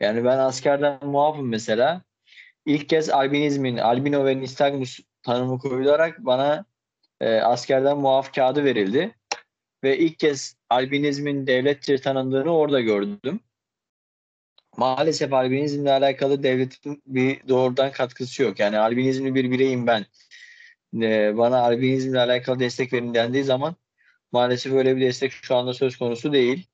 Yani 0.00 0.24
ben 0.24 0.38
askerden 0.38 1.06
muafım 1.06 1.48
mesela 1.48 2.02
ilk 2.66 2.88
kez 2.88 3.10
albinizmin, 3.10 3.76
albino 3.76 4.24
ve 4.24 4.40
nistagmus 4.40 5.00
tanımı 5.22 5.58
koyularak 5.58 6.18
bana 6.18 6.64
e, 7.20 7.40
askerden 7.40 7.98
muaf 7.98 8.34
kağıdı 8.34 8.64
verildi. 8.64 9.14
Ve 9.84 9.98
ilk 9.98 10.18
kez 10.18 10.56
albinizmin 10.70 11.46
devletçe 11.46 11.98
tanındığını 11.98 12.56
orada 12.56 12.80
gördüm. 12.80 13.40
Maalesef 14.76 15.32
albinizmle 15.32 15.92
alakalı 15.92 16.42
devletin 16.42 17.02
bir 17.06 17.48
doğrudan 17.48 17.92
katkısı 17.92 18.42
yok. 18.42 18.60
Yani 18.60 18.78
albinizmli 18.78 19.34
bir 19.34 19.50
bireyim 19.50 19.86
ben. 19.86 20.06
E, 21.02 21.36
bana 21.36 21.58
albinizmle 21.58 22.20
alakalı 22.20 22.58
destek 22.58 22.92
verin 22.92 23.14
dendiği 23.14 23.44
zaman 23.44 23.76
maalesef 24.32 24.72
öyle 24.72 24.96
bir 24.96 25.00
destek 25.00 25.32
şu 25.32 25.56
anda 25.56 25.74
söz 25.74 25.96
konusu 25.96 26.32
değil. 26.32 26.66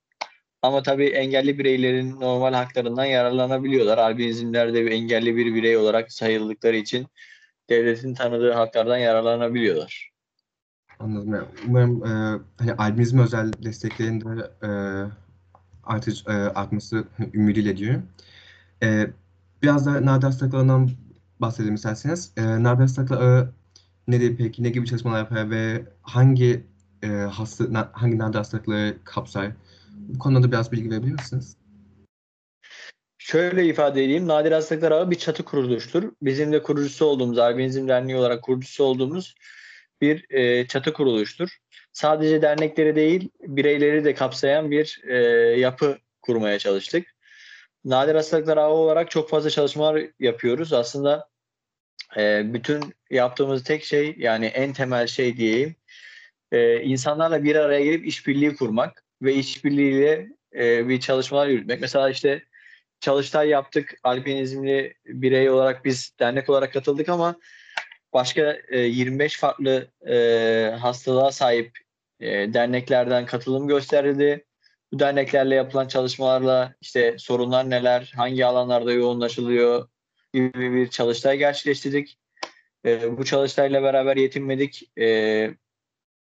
Ama 0.61 0.83
tabii 0.83 1.07
engelli 1.07 1.59
bireylerin 1.59 2.19
normal 2.19 2.53
haklarından 2.53 3.05
yararlanabiliyorlar. 3.05 3.97
Albinizmler 3.97 4.73
de 4.73 4.85
bir 4.85 4.91
engelli 4.91 5.35
bir 5.35 5.55
birey 5.55 5.77
olarak 5.77 6.11
sayıldıkları 6.11 6.75
için 6.75 7.07
devletin 7.69 8.13
tanıdığı 8.13 8.51
haklardan 8.51 8.97
yararlanabiliyorlar. 8.97 10.11
Anladım. 10.99 11.47
Umarım 11.67 12.05
e, 12.05 12.09
hani 12.57 12.73
albinizm 12.73 13.19
özel 13.19 13.53
desteklerin 13.63 14.21
de 14.21 14.51
e, 14.63 14.69
artış, 15.83 16.23
e, 16.27 16.31
artması 16.31 17.03
ümidiyle 17.33 17.77
diyorum. 17.77 18.03
E, 18.83 19.07
biraz 19.63 19.85
da 19.85 20.05
nadir 20.05 20.23
hastalıklarından 20.23 20.89
bahsedelim 21.39 21.75
isterseniz. 21.75 22.31
E, 22.37 22.63
nadir 22.63 22.81
hastalıklar 22.81 23.47
nedir 24.11 24.35
peki? 24.37 24.63
Ne 24.63 24.69
gibi 24.69 24.87
çalışmalar 24.87 25.19
yapar 25.19 25.49
ve 25.49 25.85
hangi 26.01 26.63
e, 27.03 27.07
hasta, 27.07 27.91
hangi 27.93 28.17
nadir 28.17 28.37
hastalıkları 28.37 28.97
kapsar? 29.03 29.51
Bu 29.89 30.19
konuda 30.19 30.43
da 30.43 30.51
biraz 30.51 30.71
bilgi 30.71 30.91
verebilir 30.91 31.11
misiniz? 31.11 31.57
Şöyle 33.17 33.65
ifade 33.65 34.03
edeyim. 34.03 34.27
Nadir 34.27 34.51
Hastalıklar 34.51 34.91
Ağı 34.91 35.11
bir 35.11 35.15
çatı 35.15 35.43
kuruluştur. 35.43 36.11
Bizim 36.21 36.51
de 36.51 36.61
kurucusu 36.61 37.05
olduğumuz, 37.05 37.37
Albinizm 37.37 37.87
Derneği 37.87 38.17
olarak 38.17 38.41
kurucusu 38.41 38.83
olduğumuz 38.83 39.35
bir 40.01 40.25
e, 40.29 40.67
çatı 40.67 40.93
kuruluştur. 40.93 41.57
Sadece 41.93 42.41
dernekleri 42.41 42.95
değil, 42.95 43.29
bireyleri 43.41 44.03
de 44.03 44.13
kapsayan 44.13 44.71
bir 44.71 45.01
e, 45.07 45.15
yapı 45.59 45.97
kurmaya 46.21 46.59
çalıştık. 46.59 47.07
Nadir 47.85 48.15
Hastalıklar 48.15 48.57
Ağı 48.57 48.69
olarak 48.69 49.11
çok 49.11 49.29
fazla 49.29 49.49
çalışmalar 49.49 50.03
yapıyoruz. 50.19 50.73
Aslında 50.73 51.29
e, 52.17 52.53
bütün 52.53 52.95
yaptığımız 53.09 53.63
tek 53.63 53.83
şey, 53.83 54.15
yani 54.17 54.45
en 54.45 54.73
temel 54.73 55.07
şey 55.07 55.37
diyeyim, 55.37 55.75
e, 56.51 56.81
insanlarla 56.81 57.43
bir 57.43 57.55
araya 57.55 57.83
gelip 57.85 58.07
işbirliği 58.07 58.55
kurmak 58.55 59.03
ve 59.21 59.33
işbirliğiyle 59.33 60.27
e, 60.55 60.87
bir 60.87 60.99
çalışmalar 60.99 61.47
yürütmek. 61.47 61.81
Mesela 61.81 62.09
işte 62.09 62.43
çalıştay 62.99 63.49
yaptık. 63.49 63.95
Alpinizmli 64.03 64.93
birey 65.05 65.49
olarak 65.49 65.85
biz 65.85 66.13
dernek 66.19 66.49
olarak 66.49 66.73
katıldık 66.73 67.09
ama 67.09 67.35
başka 68.13 68.57
e, 68.69 68.79
25 68.79 69.39
farklı 69.39 69.87
e, 70.07 70.75
hastalığa 70.79 71.31
sahip 71.31 71.77
e, 72.19 72.53
derneklerden 72.53 73.25
katılım 73.25 73.67
gösterildi. 73.67 74.45
Bu 74.93 74.99
derneklerle 74.99 75.55
yapılan 75.55 75.87
çalışmalarla 75.87 76.73
işte 76.81 77.15
sorunlar 77.17 77.69
neler, 77.69 78.11
hangi 78.15 78.45
alanlarda 78.45 78.93
yoğunlaşılıyor 78.93 79.87
gibi 80.33 80.73
bir 80.73 80.87
çalıştay 80.87 81.37
gerçekleştirdik. 81.37 82.17
E, 82.85 83.17
bu 83.17 83.25
çalıştayla 83.25 83.83
beraber 83.83 84.17
yetinmedik. 84.17 84.91
E, 84.97 85.05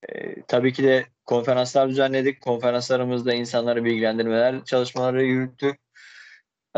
e, 0.09 0.43
tabii 0.49 0.73
ki 0.73 0.85
de 0.85 1.07
konferanslar 1.25 1.89
düzenledik. 1.89 2.41
Konferanslarımızda 2.41 3.35
insanları 3.35 3.85
bilgilendirmeler 3.85 4.65
çalışmaları 4.65 5.25
yürüttük. 5.25 5.81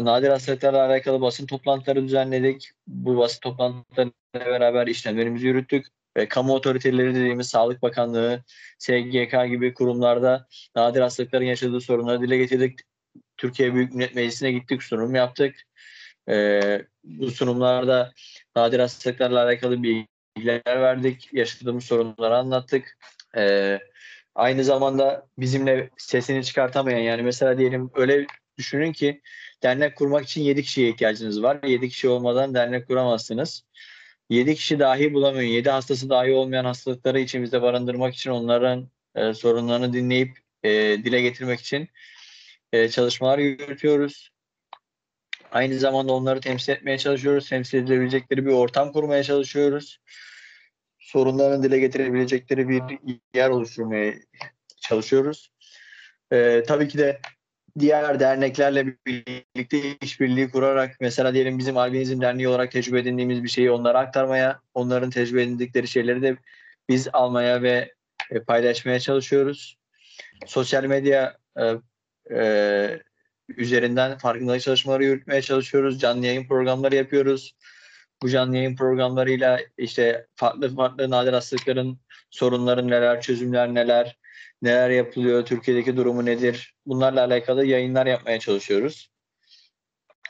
Nadir 0.01 0.29
hastalıklarla 0.29 0.87
alakalı 0.87 1.21
basın 1.21 1.47
toplantıları 1.47 2.05
düzenledik. 2.05 2.71
Bu 2.87 3.17
basın 3.17 3.41
toplantılarıyla 3.41 4.13
beraber 4.35 4.87
işlemlerimizi 4.87 5.47
yürüttük. 5.47 5.87
Ve 6.17 6.29
kamu 6.29 6.55
otoriteleri 6.55 7.15
dediğimiz 7.15 7.49
Sağlık 7.49 7.83
Bakanlığı, 7.83 8.45
SGK 8.79 9.49
gibi 9.49 9.75
kurumlarda 9.75 10.47
nadir 10.77 11.01
hastalıkların 11.01 11.45
yaşadığı 11.45 11.81
sorunları 11.81 12.23
dile 12.23 12.39
getirdik. 12.39 12.81
Türkiye 13.37 13.75
Büyük 13.75 13.95
Millet 13.95 14.15
Meclisi'ne 14.15 14.53
gittik, 14.53 14.83
sunum 14.83 15.15
yaptık. 15.15 15.68
Ee, 16.29 16.87
bu 17.05 17.31
sunumlarda 17.31 18.13
nadir 18.57 18.81
hastalıklarla 18.81 19.45
alakalı 19.45 19.83
bilgiler 19.83 20.63
verdik. 20.67 21.29
Yaşadığımız 21.33 21.85
sorunları 21.85 22.37
anlattık. 22.37 22.99
Ee, 23.37 23.79
aynı 24.35 24.65
zamanda 24.65 25.27
bizimle 25.39 25.91
sesini 25.97 26.45
çıkartamayan 26.45 26.99
yani 26.99 27.23
mesela 27.23 27.59
diyelim 27.59 27.91
öyle 27.95 28.27
düşünün 28.59 28.93
ki 28.93 29.21
dernek 29.63 29.97
kurmak 29.97 30.25
için 30.25 30.43
7 30.43 30.63
kişiye 30.63 30.89
ihtiyacınız 30.89 31.43
var. 31.43 31.59
7 31.63 31.89
kişi 31.89 32.09
olmadan 32.09 32.55
dernek 32.55 32.87
kuramazsınız. 32.87 33.65
7 34.31 34.55
kişi 34.55 34.79
dahi 34.79 35.15
bulamıyor. 35.15 35.43
7 35.43 35.71
hastası 35.71 36.11
dahi 36.11 36.33
olmayan 36.33 36.65
hastalıkları 36.65 37.21
içimizde 37.21 37.63
barındırmak 37.63 38.15
için 38.15 38.31
onların 38.31 38.91
e, 39.15 39.35
sorunlarını 39.35 39.93
dinleyip 39.93 40.39
e, 40.63 40.71
dile 41.05 41.21
getirmek 41.21 41.61
için 41.61 41.89
e, 42.73 42.89
çalışmalar 42.89 43.39
yürütüyoruz. 43.39 44.31
Aynı 45.53 45.79
zamanda 45.79 46.13
onları 46.13 46.41
temsil 46.41 46.73
etmeye 46.73 46.99
çalışıyoruz. 46.99 47.49
Temsil 47.49 47.79
edilebilecekleri 47.79 48.47
bir 48.47 48.53
ortam 48.53 48.93
kurmaya 48.93 49.23
çalışıyoruz. 49.23 50.01
Sorunlarını 50.99 51.63
dile 51.63 51.79
getirebilecekleri 51.79 52.69
bir 52.69 52.83
yer 53.35 53.51
oluşturmaya 53.51 54.15
çalışıyoruz. 54.81 55.51
E, 56.33 56.63
tabii 56.69 56.89
ki 56.89 56.99
de 56.99 57.21
diğer 57.79 58.21
derneklerle 58.21 58.87
birlikte 59.07 59.97
işbirliği 60.03 60.51
kurarak 60.51 60.97
mesela 61.01 61.35
diyelim 61.35 61.59
bizim 61.59 61.77
Albinizm 61.77 62.21
Derneği 62.21 62.49
olarak 62.49 62.73
tecrübe 62.73 62.99
edindiğimiz 62.99 63.45
bir 63.45 63.49
şeyi 63.49 63.71
onlara 63.71 63.99
aktarmaya, 63.99 64.61
onların 64.75 65.11
tecrübe 65.11 65.43
edindikleri 65.43 65.89
şeyleri 65.89 66.23
de 66.23 66.37
biz 66.89 67.09
almaya 67.13 67.63
ve 67.63 67.95
e, 68.31 68.41
paylaşmaya 68.41 69.01
çalışıyoruz. 69.01 69.77
Sosyal 70.47 70.85
medya 70.85 71.37
e, 71.61 71.75
e, 72.35 73.01
üzerinden 73.49 74.19
farkındalık 74.19 74.61
çalışmaları 74.61 75.05
yürütmeye 75.05 75.43
çalışıyoruz. 75.43 76.01
Canlı 76.01 76.27
yayın 76.27 76.49
programları 76.49 76.95
yapıyoruz. 76.95 77.55
Bu 78.23 78.29
canlı 78.29 78.57
yayın 78.57 78.77
programlarıyla 78.77 79.61
işte 79.79 80.27
farklı 80.37 80.77
farklı 80.77 81.11
nadir 81.11 81.33
hastalıkların 81.33 81.99
sorunları 82.31 82.87
neler, 82.87 83.21
çözümler 83.21 83.75
neler, 83.75 84.19
neler 84.63 84.91
yapılıyor, 84.91 85.45
Türkiye'deki 85.45 85.97
durumu 85.97 86.25
nedir? 86.25 86.75
Bunlarla 86.87 87.25
alakalı 87.25 87.67
yayınlar 87.67 88.07
yapmaya 88.07 88.39
çalışıyoruz. 88.39 89.11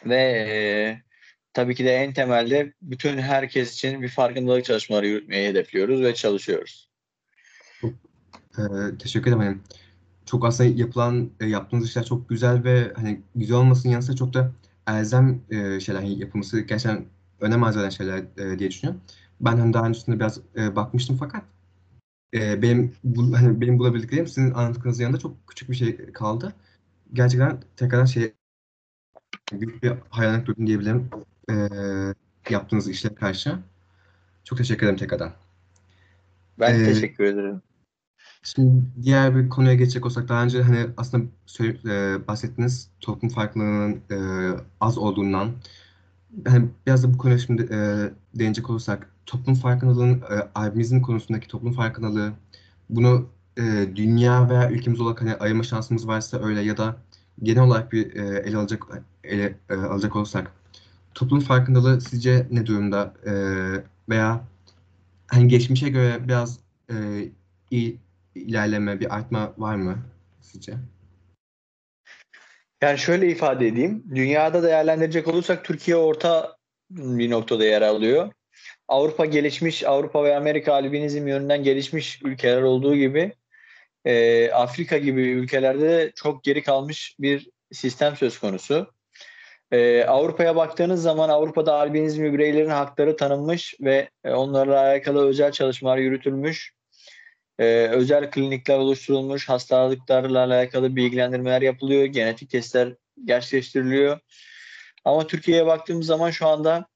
Ve 0.04 0.16
e, 0.16 0.56
tabii 1.52 1.74
ki 1.74 1.84
de 1.84 1.94
en 1.94 2.12
temelde 2.12 2.72
bütün 2.82 3.18
herkes 3.18 3.74
için 3.74 4.02
bir 4.02 4.08
farkındalık 4.08 4.64
çalışmaları 4.64 5.06
yürütmeyi 5.06 5.48
hedefliyoruz 5.48 6.02
ve 6.02 6.14
çalışıyoruz. 6.14 6.90
Çok, 7.80 7.92
e, 8.58 8.62
teşekkür 8.98 9.36
ederim. 9.36 9.62
Çok 10.28 10.44
aslında 10.44 10.70
yapılan 10.70 11.30
e, 11.40 11.46
yaptığınız 11.46 11.88
işler 11.88 12.04
çok 12.04 12.28
güzel 12.28 12.64
ve 12.64 12.92
hani 12.96 13.20
güzel 13.34 13.56
olmasının 13.56 13.92
yanı 13.92 14.02
sıra 14.02 14.16
çok 14.16 14.34
da 14.34 14.52
elzem 14.86 15.40
e, 15.50 15.80
şeyler 15.80 16.00
hani 16.00 16.18
yapılması 16.18 16.60
gerçekten 16.60 17.04
önem 17.40 17.64
arz 17.64 17.76
eden 17.76 17.88
şeyler 17.88 18.18
e, 18.18 18.58
diye 18.58 18.70
düşünüyorum. 18.70 19.00
Ben 19.40 19.56
hani 19.56 19.72
daha 19.72 19.86
öncesinde 19.86 20.20
biraz 20.20 20.40
e, 20.56 20.76
bakmıştım 20.76 21.16
fakat 21.16 21.44
e, 22.34 22.62
benim 22.62 22.94
bu, 23.04 23.36
hani 23.36 23.60
benim 23.60 23.78
bulabildiklerim 23.78 24.26
sizin 24.26 24.50
anlattıklarınızın 24.54 25.02
yanında 25.02 25.18
çok 25.18 25.48
küçük 25.48 25.70
bir 25.70 25.74
şey 25.74 26.12
kaldı. 26.12 26.54
Gerçekten 27.12 27.60
tekrardan 27.76 28.04
şey 28.04 28.32
büyük 29.52 29.82
bir 29.82 29.92
hayranlık 30.10 30.46
duydum 30.46 30.66
diyebilirim 30.66 31.10
e, 31.50 31.54
yaptığınız 32.50 32.88
işlere 32.88 33.14
karşı. 33.14 33.58
Çok 34.44 34.58
teşekkür 34.58 34.86
ederim 34.86 34.98
tekrardan. 34.98 35.32
Ben 36.60 36.80
ee, 36.80 36.84
teşekkür 36.84 37.24
ederim. 37.24 37.62
Şimdi 38.42 38.84
diğer 39.02 39.36
bir 39.36 39.48
konuya 39.48 39.74
geçecek 39.74 40.06
olsak 40.06 40.28
daha 40.28 40.44
önce 40.44 40.62
hani 40.62 40.86
aslında 40.96 41.24
söyle, 41.46 41.78
e, 41.84 42.26
bahsettiğiniz 42.28 42.90
toplum 43.00 43.30
farklılığının 43.30 44.00
e, 44.10 44.16
az 44.80 44.98
olduğundan. 44.98 45.52
Hani 46.48 46.68
biraz 46.86 47.04
da 47.04 47.14
bu 47.14 47.18
konuya 47.18 47.38
şimdi 47.38 47.62
e, 47.62 48.10
değinecek 48.38 48.70
olursak 48.70 49.10
toplum 49.26 49.54
farkındalığının 49.54 50.20
e, 50.20 50.48
albinizm 50.54 51.00
konusundaki 51.02 51.48
toplum 51.48 51.72
farkındalığı 51.72 52.32
bunu 52.90 53.28
e, 53.58 53.88
dünya 53.96 54.50
veya 54.50 54.70
ülkemiz 54.70 55.00
olarak 55.00 55.20
hani 55.22 55.34
ayırma 55.34 55.62
şansımız 55.62 56.08
varsa 56.08 56.38
öyle 56.44 56.60
ya 56.62 56.76
da 56.76 56.96
genel 57.42 57.62
olarak 57.64 57.92
bir 57.92 58.16
e, 58.16 58.38
ele 58.38 58.56
alacak 58.56 58.82
ele 59.24 59.58
e, 59.70 59.74
alacak 59.74 60.16
olursak 60.16 60.52
toplum 61.14 61.40
farkındalığı 61.40 62.00
sizce 62.00 62.48
ne 62.50 62.66
durumda? 62.66 63.14
E, 63.26 63.32
veya 64.08 64.44
hani 65.26 65.48
geçmişe 65.48 65.88
göre 65.88 66.28
biraz 66.28 66.58
e, 66.90 66.96
ilerleme 68.40 69.00
bir 69.00 69.16
artma 69.16 69.54
var 69.58 69.76
mı 69.76 69.98
sizce? 70.40 70.74
Yani 72.82 72.98
şöyle 72.98 73.28
ifade 73.28 73.66
edeyim. 73.66 74.04
Dünyada 74.14 74.62
değerlendirecek 74.62 75.28
olursak 75.28 75.64
Türkiye 75.64 75.96
orta 75.96 76.56
bir 76.90 77.30
noktada 77.30 77.64
yer 77.64 77.82
alıyor. 77.82 78.32
Avrupa 78.88 79.24
gelişmiş, 79.24 79.84
Avrupa 79.84 80.24
ve 80.24 80.36
Amerika 80.36 80.72
albinizm 80.72 81.26
yönünden 81.26 81.62
gelişmiş 81.62 82.22
ülkeler 82.24 82.62
olduğu 82.62 82.96
gibi 82.96 83.32
e, 84.04 84.50
Afrika 84.50 84.98
gibi 84.98 85.22
ülkelerde 85.22 85.88
de 85.88 86.12
çok 86.14 86.44
geri 86.44 86.62
kalmış 86.62 87.16
bir 87.20 87.50
sistem 87.72 88.16
söz 88.16 88.38
konusu. 88.38 88.92
E, 89.70 90.04
Avrupa'ya 90.04 90.56
baktığınız 90.56 91.02
zaman 91.02 91.28
Avrupa'da 91.28 91.74
albinizm 91.74 92.22
bireylerin 92.22 92.68
hakları 92.68 93.16
tanınmış 93.16 93.74
ve 93.80 94.10
e, 94.24 94.30
onlarla 94.30 94.80
alakalı 94.80 95.28
özel 95.28 95.52
çalışmalar 95.52 95.98
yürütülmüş. 95.98 96.72
E, 97.58 97.64
özel 97.88 98.30
klinikler 98.30 98.78
oluşturulmuş, 98.78 99.48
hastalıklarla 99.48 100.44
alakalı 100.44 100.96
bilgilendirmeler 100.96 101.62
yapılıyor, 101.62 102.04
genetik 102.04 102.50
testler 102.50 102.94
gerçekleştiriliyor. 103.24 104.20
Ama 105.04 105.26
Türkiye'ye 105.26 105.66
baktığımız 105.66 106.06
zaman 106.06 106.30
şu 106.30 106.46
anda 106.46 106.88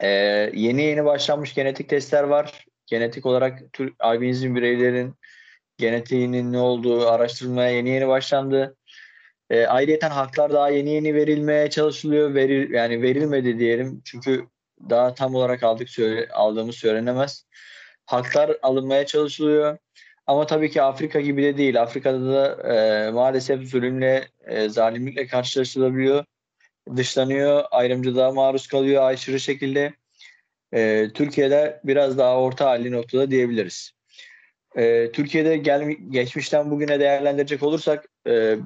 ee, 0.00 0.08
yeni 0.54 0.82
yeni 0.82 1.04
başlanmış 1.04 1.54
genetik 1.54 1.88
testler 1.88 2.22
var. 2.22 2.66
Genetik 2.86 3.26
olarak 3.26 3.62
albinizm 3.98 4.54
bireylerin 4.54 5.14
genetiğinin 5.78 6.52
ne 6.52 6.58
olduğu 6.58 7.08
araştırılmaya 7.08 7.70
yeni 7.70 7.88
yeni 7.88 8.08
başlandı. 8.08 8.76
Ee, 9.50 9.66
ayrıca 9.66 10.16
haklar 10.16 10.52
daha 10.52 10.68
yeni 10.68 10.90
yeni 10.90 11.14
verilmeye 11.14 11.70
çalışılıyor. 11.70 12.34
Veril, 12.34 12.70
yani 12.70 13.02
verilmedi 13.02 13.58
diyelim. 13.58 14.02
Çünkü 14.04 14.46
daha 14.90 15.14
tam 15.14 15.34
olarak 15.34 15.62
aldık 15.62 15.90
söyle, 15.90 16.28
aldığımız 16.28 16.76
söylenemez. 16.76 17.46
Haklar 18.08 18.56
alınmaya 18.62 19.06
çalışılıyor. 19.06 19.78
Ama 20.26 20.46
tabii 20.46 20.70
ki 20.70 20.82
Afrika 20.82 21.20
gibi 21.20 21.42
de 21.42 21.56
değil. 21.56 21.82
Afrika'da 21.82 22.32
da 22.32 22.74
e, 22.74 23.10
maalesef 23.10 23.62
zulümle, 23.62 24.28
e, 24.46 24.68
zalimlikle 24.68 25.26
karşılaşılabiliyor 25.26 26.24
dışlanıyor, 26.96 27.64
ayrımcılığa 27.70 28.32
maruz 28.32 28.66
kalıyor 28.66 29.02
aşırı 29.02 29.40
şekilde. 29.40 29.94
e, 30.72 31.08
Türkiye'de 31.14 31.80
biraz 31.84 32.18
daha 32.18 32.40
orta 32.40 32.66
halli 32.66 32.92
noktada 32.92 33.30
diyebiliriz. 33.30 33.92
E, 34.76 35.12
Türkiye'de 35.12 35.56
gel, 35.56 35.90
geçmişten 36.10 36.70
bugüne 36.70 37.00
değerlendirecek 37.00 37.62
olursak 37.62 38.08
e, 38.26 38.56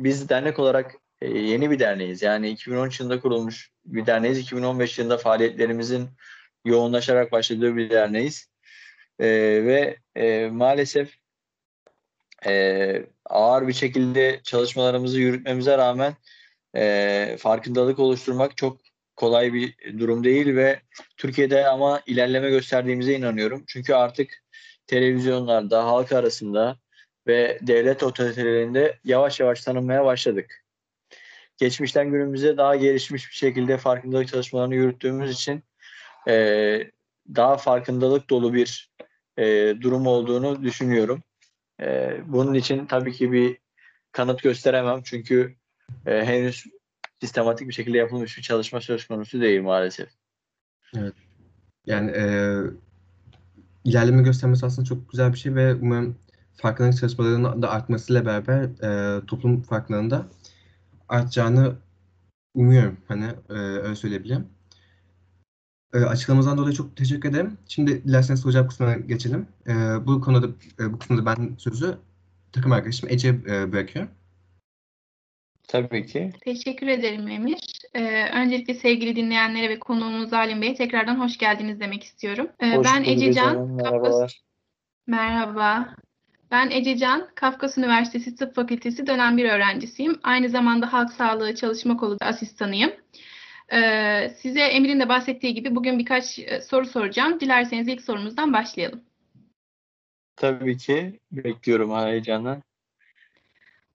biz 0.00 0.28
dernek 0.28 0.58
olarak 0.58 0.94
e, 1.20 1.28
yeni 1.28 1.70
bir 1.70 1.78
derneğiz. 1.78 2.22
Yani 2.22 2.50
2013 2.50 3.00
yılında 3.00 3.20
kurulmuş 3.20 3.70
bir 3.84 4.06
derneğiz. 4.06 4.38
2015 4.38 4.98
yılında 4.98 5.18
faaliyetlerimizin 5.18 6.08
yoğunlaşarak 6.64 7.32
başladığı 7.32 7.76
bir 7.76 7.90
derneğiz. 7.90 8.48
E, 9.18 9.26
ve 9.64 9.96
e, 10.16 10.46
maalesef 10.46 11.14
e, 12.46 13.06
ağır 13.24 13.68
bir 13.68 13.72
şekilde 13.72 14.40
çalışmalarımızı 14.42 15.20
yürütmemize 15.20 15.78
rağmen 15.78 16.14
e, 16.76 17.36
farkındalık 17.38 17.98
oluşturmak 17.98 18.56
çok 18.56 18.80
kolay 19.16 19.52
bir 19.52 19.98
durum 19.98 20.24
değil 20.24 20.56
ve 20.56 20.80
Türkiye'de 21.16 21.66
ama 21.66 22.02
ilerleme 22.06 22.50
gösterdiğimize 22.50 23.14
inanıyorum. 23.14 23.64
Çünkü 23.66 23.94
artık 23.94 24.42
televizyonlarda, 24.86 25.84
halk 25.84 26.12
arasında 26.12 26.78
ve 27.26 27.58
devlet 27.62 28.02
otoritelerinde 28.02 28.98
yavaş 29.04 29.40
yavaş 29.40 29.64
tanınmaya 29.64 30.04
başladık. 30.04 30.64
Geçmişten 31.56 32.10
günümüze 32.10 32.56
daha 32.56 32.76
gelişmiş 32.76 33.30
bir 33.30 33.34
şekilde 33.36 33.76
farkındalık 33.76 34.28
çalışmalarını 34.28 34.74
yürüttüğümüz 34.74 35.30
için 35.32 35.64
e, 36.28 36.90
daha 37.34 37.56
farkındalık 37.56 38.30
dolu 38.30 38.54
bir 38.54 38.90
e, 39.38 39.74
durum 39.80 40.06
olduğunu 40.06 40.62
düşünüyorum. 40.62 41.22
E, 41.80 42.16
bunun 42.26 42.54
için 42.54 42.86
tabii 42.86 43.12
ki 43.12 43.32
bir 43.32 43.58
kanıt 44.12 44.42
gösteremem 44.42 45.00
çünkü 45.04 45.54
e, 46.06 46.24
henüz 46.24 46.64
sistematik 47.20 47.68
bir 47.68 47.72
şekilde 47.72 47.98
yapılmış 47.98 48.38
bir 48.38 48.42
çalışma 48.42 48.80
söz 48.80 49.06
konusu 49.06 49.40
değil 49.40 49.62
maalesef. 49.62 50.08
Evet. 50.96 51.14
Yani 51.86 52.10
e, 52.10 52.56
ilerleme 53.84 54.22
göstermesi 54.22 54.66
aslında 54.66 54.88
çok 54.88 55.10
güzel 55.10 55.32
bir 55.32 55.38
şey 55.38 55.54
ve 55.54 55.74
umarım 55.74 56.16
farkındalık 56.54 56.98
çalışmalarının 57.00 57.62
da 57.62 57.70
artmasıyla 57.70 58.26
beraber 58.26 58.62
e, 58.62 59.26
toplum 59.26 59.62
farkındalığında 59.62 60.26
artacağını 61.08 61.76
umuyorum. 62.54 62.96
Hani 63.08 63.24
e, 63.48 63.54
öyle 63.54 63.96
söyleyebilirim. 63.96 64.46
E, 65.94 65.98
açıklamanızdan 65.98 66.58
dolayı 66.58 66.74
çok 66.74 66.96
teşekkür 66.96 67.28
ederim. 67.28 67.58
Şimdi 67.68 68.04
dilerseniz 68.04 68.40
soru 68.40 68.66
kısmına 68.66 68.94
geçelim. 68.94 69.46
E, 69.66 69.72
bu 70.06 70.20
konuda 70.20 70.46
e, 70.80 70.92
bu 70.92 70.98
kısımda 70.98 71.26
ben 71.26 71.56
sözü 71.58 71.98
takım 72.52 72.72
arkadaşım 72.72 73.08
Ece 73.08 73.28
e, 73.28 73.72
bırakıyorum. 73.72 74.10
Tabii 75.68 76.06
ki. 76.06 76.32
Teşekkür 76.44 76.86
ederim 76.86 77.28
Emir. 77.28 77.58
Ee, 77.94 78.28
öncelikle 78.34 78.74
sevgili 78.74 79.16
dinleyenlere 79.16 79.68
ve 79.68 79.78
konuğumuz 79.78 80.30
Zalim 80.30 80.62
Bey'e 80.62 80.74
tekrardan 80.74 81.20
hoş 81.20 81.38
geldiniz 81.38 81.80
demek 81.80 82.04
istiyorum. 82.04 82.48
Ee, 82.60 82.76
Hoş 82.76 82.86
ben 82.86 83.04
Ececan. 83.04 83.68
Merhabalar. 83.70 84.40
Merhaba. 85.06 85.94
Ben 86.50 86.70
Ececan, 86.70 87.28
Kafkas 87.34 87.78
Üniversitesi 87.78 88.36
Tıp 88.36 88.54
Fakültesi 88.54 89.06
dönem 89.06 89.36
bir 89.36 89.44
öğrencisiyim. 89.44 90.20
Aynı 90.22 90.48
zamanda 90.48 90.92
Halk 90.92 91.12
Sağlığı 91.12 91.54
Çalışma 91.54 91.96
Kolu 91.96 92.16
asistanıyım. 92.20 92.90
Ee, 93.72 94.34
size 94.38 94.60
Emir'in 94.60 95.00
de 95.00 95.08
bahsettiği 95.08 95.54
gibi 95.54 95.74
bugün 95.74 95.98
birkaç 95.98 96.38
e, 96.38 96.60
soru 96.60 96.86
soracağım. 96.86 97.40
Dilerseniz 97.40 97.88
ilk 97.88 98.02
sorumuzdan 98.02 98.52
başlayalım. 98.52 99.00
Tabii 100.36 100.76
ki. 100.76 101.20
Bekliyorum 101.32 101.94
heyecanla. 101.94 102.62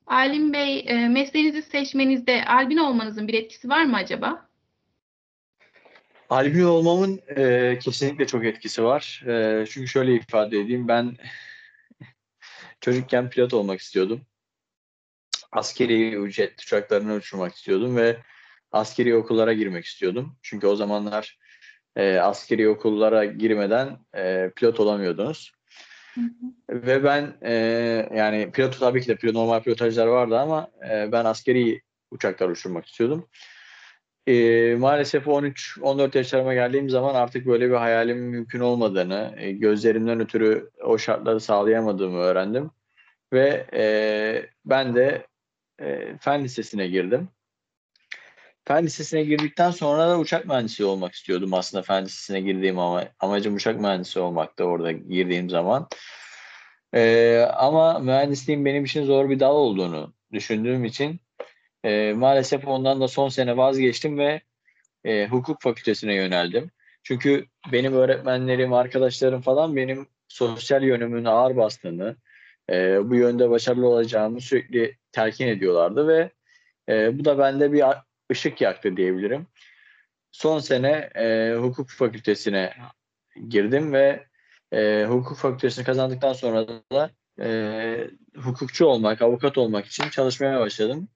Alim 0.07 0.53
Bey, 0.53 0.85
e, 0.87 1.07
mesleğinizi 1.07 1.61
seçmenizde 1.61 2.45
albino 2.45 2.83
olmanızın 2.83 3.27
bir 3.27 3.33
etkisi 3.33 3.69
var 3.69 3.85
mı 3.85 3.95
acaba? 3.95 4.49
Albino 6.29 6.69
olmamın 6.69 7.21
e, 7.27 7.79
kesinlikle 7.79 8.27
çok 8.27 8.45
etkisi 8.45 8.83
var. 8.83 9.23
E, 9.27 9.65
çünkü 9.69 9.87
şöyle 9.87 10.15
ifade 10.15 10.59
edeyim. 10.59 10.87
Ben 10.87 11.17
çocukken 12.81 13.29
pilot 13.29 13.53
olmak 13.53 13.79
istiyordum. 13.79 14.21
Askeri 15.51 16.15
ücret 16.15 16.61
uçaklarını 16.61 17.13
uçurmak 17.13 17.55
istiyordum 17.55 17.97
ve 17.97 18.17
askeri 18.73 19.15
okullara 19.15 19.53
girmek 19.53 19.85
istiyordum. 19.85 20.35
Çünkü 20.41 20.67
o 20.67 20.75
zamanlar 20.75 21.37
e, 21.95 22.17
askeri 22.17 22.69
okullara 22.69 23.25
girmeden 23.25 23.99
e, 24.15 24.51
pilot 24.55 24.79
olamıyordunuz. 24.79 25.51
Hı 26.15 26.21
hı. 26.21 26.85
Ve 26.85 27.03
ben 27.03 27.33
e, 27.41 27.53
yani 28.15 28.51
pilot 28.51 28.79
tabii 28.79 29.01
ki 29.01 29.07
de 29.07 29.15
pilot, 29.15 29.35
normal 29.35 29.61
pilotajlar 29.61 30.07
vardı 30.07 30.39
ama 30.39 30.71
e, 30.89 31.11
ben 31.11 31.25
askeri 31.25 31.81
uçaklar 32.11 32.49
uçurmak 32.49 32.85
istiyordum. 32.85 33.29
E, 34.27 34.75
maalesef 34.75 35.27
13-14 35.27 36.17
yaşlarıma 36.17 36.53
geldiğim 36.53 36.89
zaman 36.89 37.15
artık 37.15 37.45
böyle 37.45 37.69
bir 37.69 37.75
hayalim 37.75 38.17
mümkün 38.17 38.59
olmadığını, 38.59 39.35
e, 39.37 39.51
gözlerimden 39.51 40.19
ötürü 40.19 40.69
o 40.83 40.97
şartları 40.97 41.39
sağlayamadığımı 41.39 42.17
öğrendim. 42.17 42.71
Ve 43.33 43.67
e, 43.73 43.83
ben 44.65 44.95
de 44.95 45.27
e, 45.81 46.17
fen 46.17 46.43
lisesine 46.43 46.87
girdim. 46.87 47.29
Fen 48.67 48.85
lisesine 48.85 49.23
girdikten 49.23 49.71
sonra 49.71 50.09
da 50.09 50.19
uçak 50.19 50.45
mühendisi 50.45 50.85
olmak 50.85 51.13
istiyordum 51.13 51.53
aslında 51.53 51.83
fen 51.83 52.05
lisesine 52.05 52.41
girdiğim 52.41 52.79
ama 52.79 53.05
amacım 53.19 53.55
uçak 53.55 53.79
mühendisi 53.79 54.19
olmaktı 54.19 54.63
orada 54.63 54.91
girdiğim 54.91 55.49
zaman. 55.49 55.87
Ee, 56.93 57.39
ama 57.57 57.99
mühendisliğin 57.99 58.65
benim 58.65 58.85
için 58.85 59.05
zor 59.05 59.29
bir 59.29 59.39
dal 59.39 59.55
olduğunu 59.55 60.13
düşündüğüm 60.31 60.85
için 60.85 61.19
e, 61.83 62.13
maalesef 62.13 62.67
ondan 62.67 63.01
da 63.01 63.07
son 63.07 63.29
sene 63.29 63.57
vazgeçtim 63.57 64.17
ve 64.17 64.41
e, 65.05 65.27
hukuk 65.27 65.61
fakültesine 65.61 66.15
yöneldim. 66.15 66.71
Çünkü 67.03 67.45
benim 67.71 67.93
öğretmenlerim, 67.93 68.73
arkadaşlarım 68.73 69.41
falan 69.41 69.75
benim 69.75 70.07
sosyal 70.27 70.83
yönümün 70.83 71.25
ağır 71.25 71.55
bastığını, 71.55 72.15
e, 72.69 73.09
bu 73.09 73.15
yönde 73.15 73.49
başarılı 73.49 73.87
olacağımı 73.87 74.41
sürekli 74.41 74.97
telkin 75.11 75.47
ediyorlardı 75.47 76.07
ve 76.07 76.31
e, 76.89 77.19
bu 77.19 77.25
da 77.25 77.37
bende 77.37 77.73
bir 77.73 77.83
ışık 78.33 78.61
yaktı 78.61 78.97
diyebilirim. 78.97 79.47
Son 80.31 80.59
sene 80.59 81.09
e, 81.15 81.55
hukuk 81.55 81.89
fakültesine 81.89 82.73
girdim 83.49 83.93
ve 83.93 84.27
e, 84.73 85.05
hukuk 85.09 85.37
fakültesini 85.37 85.85
kazandıktan 85.85 86.33
sonra 86.33 86.67
da 86.67 87.11
e, 87.41 88.07
hukukçu 88.35 88.85
olmak, 88.85 89.21
avukat 89.21 89.57
olmak 89.57 89.85
için 89.85 90.09
çalışmaya 90.09 90.59
başladım. 90.59 91.09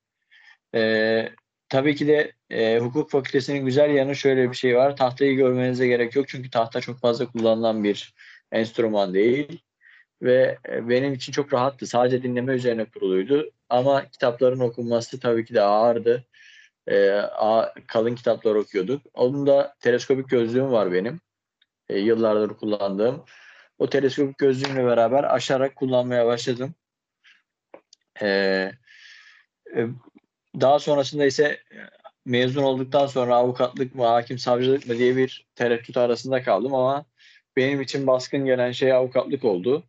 E, 0.75 1.29
tabii 1.69 1.95
ki 1.95 2.07
de 2.07 2.31
e, 2.49 2.79
hukuk 2.79 3.11
fakültesinin 3.11 3.65
güzel 3.65 3.89
yanı 3.89 4.15
şöyle 4.15 4.51
bir 4.51 4.55
şey 4.55 4.75
var. 4.75 4.95
Tahtayı 4.95 5.35
görmenize 5.35 5.87
gerek 5.87 6.15
yok 6.15 6.27
çünkü 6.27 6.49
tahta 6.49 6.81
çok 6.81 6.99
fazla 6.99 7.25
kullanılan 7.31 7.83
bir 7.83 8.13
enstrüman 8.51 9.13
değil. 9.13 9.61
Ve 10.21 10.57
e, 10.69 10.89
benim 10.89 11.13
için 11.13 11.31
çok 11.33 11.53
rahattı. 11.53 11.87
Sadece 11.87 12.23
dinleme 12.23 12.53
üzerine 12.53 12.85
kuruluydu. 12.85 13.51
Ama 13.69 14.09
kitapların 14.09 14.59
okunması 14.59 15.19
tabii 15.19 15.45
ki 15.45 15.53
de 15.53 15.61
ağırdı 15.61 16.25
e, 16.87 17.09
a, 17.19 17.73
kalın 17.87 18.15
kitaplar 18.15 18.55
okuyorduk. 18.55 19.01
Onun 19.13 19.47
da 19.47 19.75
teleskopik 19.79 20.29
gözlüğüm 20.29 20.71
var 20.71 20.91
benim. 20.91 21.19
E, 21.89 21.99
yıllardır 21.99 22.57
kullandığım. 22.57 23.25
O 23.77 23.89
teleskopik 23.89 24.37
gözlüğümle 24.37 24.85
beraber 24.85 25.35
aşarak 25.35 25.75
kullanmaya 25.75 26.25
başladım. 26.25 26.75
E, 28.21 28.27
e, 29.75 29.87
daha 30.61 30.79
sonrasında 30.79 31.25
ise 31.25 31.59
mezun 32.25 32.63
olduktan 32.63 33.07
sonra 33.07 33.35
avukatlık 33.35 33.95
mı, 33.95 34.05
hakim 34.05 34.37
savcılık 34.37 34.87
mı 34.87 34.97
diye 34.97 35.17
bir 35.17 35.47
tereddüt 35.55 35.97
arasında 35.97 36.43
kaldım 36.43 36.73
ama 36.73 37.05
benim 37.55 37.81
için 37.81 38.07
baskın 38.07 38.45
gelen 38.45 38.71
şey 38.71 38.93
avukatlık 38.93 39.43
oldu. 39.43 39.83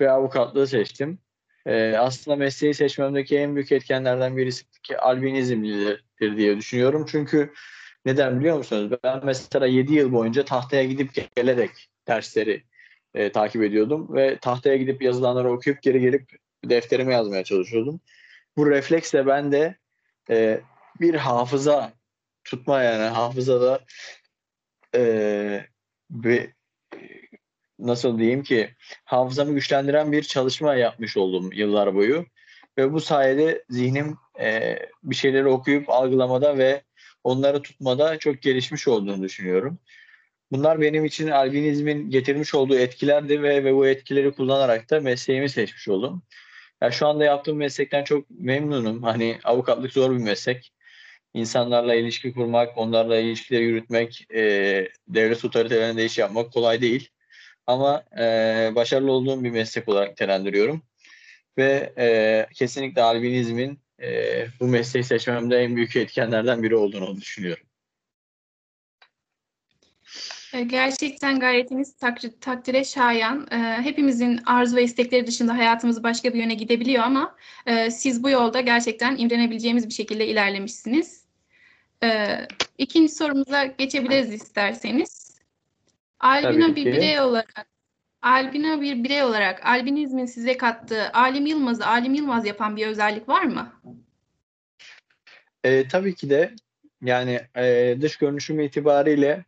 Ve 0.00 0.10
avukatlığı 0.10 0.66
seçtim. 0.66 1.18
Ee, 1.66 1.94
aslında 1.98 2.36
mesleği 2.36 2.74
seçmemdeki 2.74 3.38
en 3.38 3.54
büyük 3.54 3.72
etkenlerden 3.72 4.36
birisi 4.36 4.64
ki 4.82 4.98
albinizmdir 4.98 6.36
diye 6.36 6.56
düşünüyorum. 6.56 7.06
Çünkü 7.08 7.52
neden 8.04 8.40
biliyor 8.40 8.56
musunuz? 8.56 8.98
Ben 9.04 9.20
mesela 9.24 9.66
7 9.66 9.94
yıl 9.94 10.12
boyunca 10.12 10.44
tahtaya 10.44 10.84
gidip 10.84 11.10
gelerek 11.36 11.90
dersleri 12.08 12.64
e, 13.14 13.32
takip 13.32 13.62
ediyordum 13.62 14.14
ve 14.14 14.38
tahtaya 14.38 14.76
gidip 14.76 15.02
yazılanları 15.02 15.52
okuyup 15.52 15.82
geri 15.82 16.00
gelip 16.00 16.30
defterime 16.64 17.14
yazmaya 17.14 17.44
çalışıyordum. 17.44 18.00
Bu 18.56 18.70
refleksle 18.70 19.26
ben 19.26 19.52
de 19.52 19.76
e, 20.30 20.60
bir 21.00 21.14
hafıza 21.14 21.92
tutma 22.44 22.82
yani 22.82 23.02
hafızada 23.02 23.80
e, 24.94 25.66
bir 26.10 26.50
nasıl 27.86 28.18
diyeyim 28.18 28.42
ki 28.42 28.70
hafızamı 29.04 29.54
güçlendiren 29.54 30.12
bir 30.12 30.22
çalışma 30.22 30.74
yapmış 30.74 31.16
oldum 31.16 31.52
yıllar 31.52 31.94
boyu. 31.94 32.26
Ve 32.78 32.92
bu 32.92 33.00
sayede 33.00 33.64
zihnim 33.70 34.16
e, 34.40 34.78
bir 35.02 35.14
şeyleri 35.14 35.48
okuyup 35.48 35.90
algılamada 35.90 36.58
ve 36.58 36.82
onları 37.24 37.62
tutmada 37.62 38.18
çok 38.18 38.42
gelişmiş 38.42 38.88
olduğunu 38.88 39.22
düşünüyorum. 39.22 39.78
Bunlar 40.52 40.80
benim 40.80 41.04
için 41.04 41.28
albinizmin 41.28 42.10
getirmiş 42.10 42.54
olduğu 42.54 42.78
etkilerdi 42.78 43.42
ve, 43.42 43.64
ve 43.64 43.74
bu 43.74 43.86
etkileri 43.86 44.32
kullanarak 44.32 44.90
da 44.90 45.00
mesleğimi 45.00 45.48
seçmiş 45.48 45.88
oldum. 45.88 46.22
Yani 46.82 46.92
şu 46.92 47.06
anda 47.06 47.24
yaptığım 47.24 47.56
meslekten 47.56 48.04
çok 48.04 48.30
memnunum. 48.30 49.02
Hani 49.02 49.38
avukatlık 49.44 49.92
zor 49.92 50.12
bir 50.12 50.22
meslek. 50.22 50.72
insanlarla 51.34 51.94
ilişki 51.94 52.32
kurmak, 52.34 52.78
onlarla 52.78 53.18
ilişkileri 53.18 53.64
yürütmek, 53.64 54.26
e, 54.34 54.42
devlet 55.08 55.44
otoritelerinde 55.44 56.04
iş 56.04 56.18
yapmak 56.18 56.52
kolay 56.52 56.80
değil. 56.80 57.10
Ama 57.66 58.04
e, 58.18 58.24
başarılı 58.74 59.12
olduğum 59.12 59.44
bir 59.44 59.50
meslek 59.50 59.88
olarak 59.88 60.10
nitelendiriyorum. 60.10 60.82
Ve 61.58 61.92
e, 61.98 62.46
kesinlikle 62.54 63.02
albinizmin 63.02 63.80
e, 64.02 64.46
bu 64.60 64.66
mesleği 64.66 65.04
seçmemde 65.04 65.58
en 65.58 65.76
büyük 65.76 65.96
etkenlerden 65.96 66.62
biri 66.62 66.76
olduğunu 66.76 67.20
düşünüyorum. 67.20 67.64
E, 70.52 70.62
gerçekten 70.62 71.40
gayretiniz 71.40 71.96
takdir, 71.96 72.32
takdire 72.40 72.84
şayan. 72.84 73.48
E, 73.50 73.56
hepimizin 73.82 74.40
arzu 74.46 74.76
ve 74.76 74.82
istekleri 74.84 75.26
dışında 75.26 75.58
hayatımız 75.58 76.02
başka 76.02 76.34
bir 76.34 76.38
yöne 76.38 76.54
gidebiliyor 76.54 77.02
ama 77.02 77.36
e, 77.66 77.90
siz 77.90 78.22
bu 78.22 78.30
yolda 78.30 78.60
gerçekten 78.60 79.16
imrenebileceğimiz 79.16 79.88
bir 79.88 79.94
şekilde 79.94 80.26
ilerlemişsiniz. 80.26 81.24
E, 82.02 82.38
ikinci 82.78 83.12
sorumuza 83.12 83.64
geçebiliriz 83.64 84.32
isterseniz. 84.32 85.21
Albino 86.22 86.76
bir 86.76 86.86
birey 86.86 87.20
olarak 87.20 87.66
albino 88.22 88.80
bir 88.80 89.04
birey 89.04 89.22
olarak 89.22 89.66
albinizmin 89.66 90.26
size 90.26 90.56
kattığı 90.56 91.10
Alim 91.12 91.46
Yılmaz'ı 91.46 91.86
Alim 91.86 92.14
Yılmaz 92.14 92.46
yapan 92.46 92.76
bir 92.76 92.86
özellik 92.86 93.28
var 93.28 93.42
mı? 93.42 93.72
E, 95.64 95.88
tabii 95.88 96.14
ki 96.14 96.30
de 96.30 96.54
yani 97.02 97.40
e, 97.56 97.96
dış 98.00 98.16
görünüşüm 98.16 98.60
itibariyle 98.60 99.44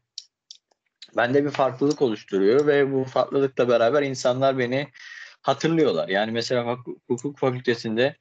bende 1.17 1.45
bir 1.45 1.51
farklılık 1.51 2.03
oluşturuyor 2.03 2.67
ve 2.67 2.93
bu 2.93 3.05
farklılıkla 3.05 3.69
beraber 3.69 4.03
insanlar 4.03 4.59
beni 4.59 4.89
hatırlıyorlar. 5.43 6.09
Yani 6.09 6.33
mesela 6.33 6.77
hukuk 7.07 7.39
fakültesinde 7.39 8.17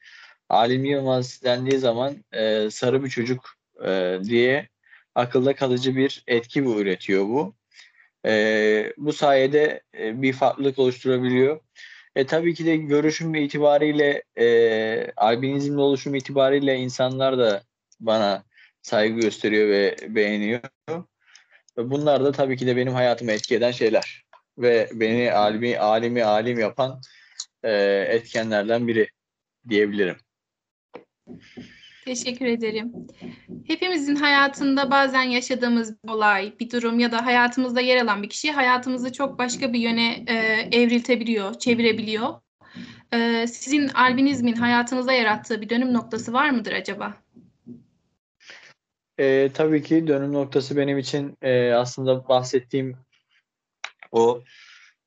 Alim 0.50 0.86
Yılmaz 0.86 1.44
dendiği 1.44 1.80
zaman 1.80 2.24
e, 2.32 2.70
sarı 2.72 3.04
bir 3.04 3.10
çocuk 3.10 3.50
e, 3.86 4.20
diye 4.24 4.70
akılda 5.16 5.56
kalıcı 5.56 5.96
bir 5.96 6.24
etki 6.28 6.66
bu 6.66 6.82
üretiyor 6.82 7.26
bu. 7.26 7.56
E, 8.26 8.94
bu 8.98 9.14
sayede 9.14 9.82
e, 10.00 10.22
bir 10.22 10.34
farklılık 10.34 10.80
oluşturabiliyor. 10.80 11.60
E, 12.16 12.26
tabii 12.26 12.54
ki 12.54 12.66
de 12.66 12.78
görüşüm 12.78 13.36
itibariyle 13.36 14.24
e, 14.36 15.12
albinizmle 15.18 15.82
oluşum 15.82 16.16
itibariyle 16.16 16.76
insanlar 16.76 17.38
da 17.38 17.64
bana 18.00 18.44
saygı 18.82 19.20
gösteriyor 19.20 19.70
ve 19.70 19.96
beğeniyor. 20.08 20.62
Bunlar 21.78 22.24
da 22.24 22.32
tabii 22.32 22.58
ki 22.58 22.68
de 22.68 22.76
benim 22.76 22.94
hayatımı 22.94 23.32
etki 23.32 23.56
eden 23.56 23.72
şeyler. 23.72 24.24
Ve 24.58 24.90
beni 24.94 25.34
alimi, 25.34 25.80
alimi 25.80 26.24
alim 26.24 26.60
yapan 26.60 27.02
e, 27.64 27.72
etkenlerden 28.10 28.88
biri 28.88 29.08
diyebilirim. 29.70 30.18
Teşekkür 32.06 32.46
ederim. 32.46 32.94
Hepimizin 33.68 34.16
hayatında 34.16 34.92
bazen 34.92 35.24
yaşadığımız 35.24 36.04
bir 36.04 36.10
olay, 36.10 36.54
bir 36.60 36.72
durum 36.72 37.00
ya 37.00 37.12
da 37.12 37.26
hayatımızda 37.26 37.82
yer 37.82 38.04
alan 38.04 38.24
bir 38.24 38.30
kişi 38.30 38.52
hayatımızı 38.52 39.14
çok 39.14 39.40
başka 39.40 39.74
bir 39.74 39.80
yöne 39.80 40.24
e, 40.28 40.36
evriltebiliyor, 40.72 41.60
çevirebiliyor. 41.60 42.34
E, 43.14 43.48
sizin 43.48 43.88
albinizmin 43.88 44.54
hayatınızda 44.54 45.14
yarattığı 45.14 45.62
bir 45.62 45.70
dönüm 45.70 45.94
noktası 45.94 46.34
var 46.34 46.50
mıdır 46.50 46.72
acaba? 46.72 47.14
E, 49.20 49.50
tabii 49.54 49.84
ki 49.84 50.08
dönüm 50.08 50.34
noktası 50.34 50.78
benim 50.78 50.98
için 50.98 51.38
e, 51.42 51.72
aslında 51.72 52.28
bahsettiğim 52.28 52.98
o 54.12 54.42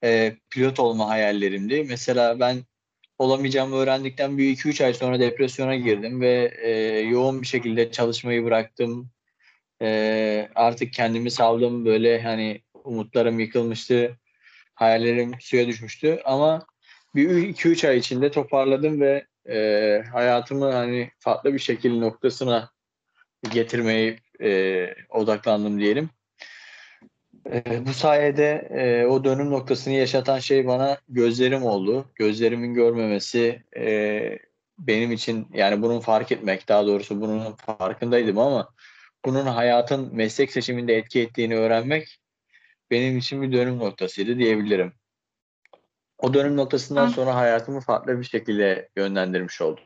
e, 0.05 0.37
pilot 0.51 0.81
olma 0.81 1.09
hayallerimdi. 1.09 1.87
Mesela 1.89 2.41
ben 2.41 2.57
olamayacağımı 3.19 3.77
öğrendikten 3.77 4.39
bir 4.39 4.57
2-3 4.57 4.85
ay 4.85 4.95
sonra 4.95 5.21
depresyona 5.21 5.77
girdim 5.77 6.21
ve 6.21 6.55
e, 6.63 6.71
yoğun 7.01 7.43
bir 7.43 7.47
şekilde 7.47 7.91
çalışmayı 7.91 8.45
bıraktım. 8.45 9.11
E, 9.83 10.49
artık 10.55 10.93
kendimi 10.93 11.31
saldım 11.31 11.85
böyle 11.85 12.23
hani 12.23 12.63
umutlarım 12.85 13.41
yıkılmıştı. 13.41 14.19
Hayallerim 14.75 15.33
suya 15.41 15.67
düşmüştü 15.67 16.21
ama 16.25 16.67
bir 17.15 17.29
2-3 17.29 17.89
ay 17.89 17.99
içinde 17.99 18.31
toparladım 18.31 19.01
ve 19.01 19.27
e, 19.49 20.03
hayatımı 20.13 20.73
hani 20.73 21.11
farklı 21.19 21.55
bir 21.55 21.59
şekil 21.59 21.99
noktasına 21.99 22.71
getirmeyi 23.53 24.19
e, 24.43 24.89
odaklandım 25.11 25.81
diyelim. 25.81 26.11
E, 27.53 27.87
bu 27.87 27.93
sayede 27.93 28.69
e, 28.71 29.07
o 29.07 29.25
dönüm 29.25 29.51
noktasını 29.51 29.95
yaşatan 29.95 30.39
şey 30.39 30.67
bana 30.67 30.99
gözlerim 31.09 31.63
oldu. 31.63 32.11
Gözlerimin 32.15 32.75
görmemesi 32.75 33.63
e, 33.77 34.39
benim 34.79 35.13
için 35.13 35.49
yani 35.53 35.83
bunun 35.83 36.01
fark 36.01 36.33
etmek 36.33 36.69
daha 36.69 36.87
doğrusu 36.87 37.21
bunun 37.21 37.53
farkındaydım 37.53 38.39
ama 38.39 38.75
bunun 39.25 39.47
hayatın 39.47 40.15
meslek 40.15 40.53
seçiminde 40.53 40.97
etki 40.97 41.21
ettiğini 41.21 41.57
öğrenmek 41.57 42.19
benim 42.91 43.19
için 43.19 43.43
bir 43.43 43.53
dönüm 43.53 43.79
noktasıydı 43.79 44.39
diyebilirim. 44.39 44.93
O 46.19 46.35
dönüm 46.35 46.57
noktasından 46.57 47.09
sonra 47.09 47.35
hayatımı 47.35 47.81
farklı 47.81 48.19
bir 48.19 48.25
şekilde 48.25 48.89
yönlendirmiş 48.97 49.61
oldum. 49.61 49.85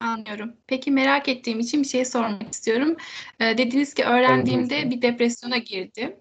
Anlıyorum. 0.00 0.56
Peki 0.66 0.90
merak 0.90 1.28
ettiğim 1.28 1.60
için 1.60 1.82
bir 1.82 1.88
şey 1.88 2.04
sormak 2.04 2.52
istiyorum. 2.52 2.96
Ee, 3.40 3.58
dediniz 3.58 3.94
ki 3.94 4.04
öğrendiğimde 4.04 4.90
bir 4.90 5.02
depresyona 5.02 5.58
girdim. 5.58 6.16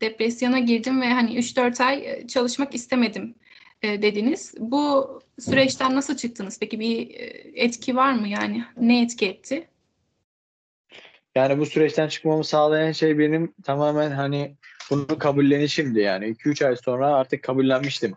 Depresyona 0.00 0.58
girdim 0.58 1.00
ve 1.00 1.06
hani 1.06 1.38
3-4 1.38 1.84
ay 1.84 2.10
e, 2.10 2.26
çalışmak 2.26 2.74
istemedim 2.74 3.34
e, 3.82 4.02
dediniz. 4.02 4.54
Bu 4.58 5.20
süreçten 5.38 5.94
nasıl 5.96 6.16
çıktınız? 6.16 6.58
Peki 6.60 6.80
bir 6.80 7.10
e, 7.10 7.24
etki 7.54 7.96
var 7.96 8.12
mı 8.12 8.28
yani? 8.28 8.64
Ne 8.80 9.02
etki 9.02 9.26
etti? 9.26 9.68
Yani 11.34 11.58
bu 11.58 11.66
süreçten 11.66 12.08
çıkmamı 12.08 12.44
sağlayan 12.44 12.92
şey 12.92 13.18
benim 13.18 13.54
tamamen 13.64 14.10
hani 14.10 14.56
bunu 14.90 15.18
kabullenişimdi 15.18 16.00
yani. 16.00 16.26
2-3 16.26 16.66
ay 16.66 16.76
sonra 16.76 17.14
artık 17.14 17.42
kabullenmiştim. 17.42 18.14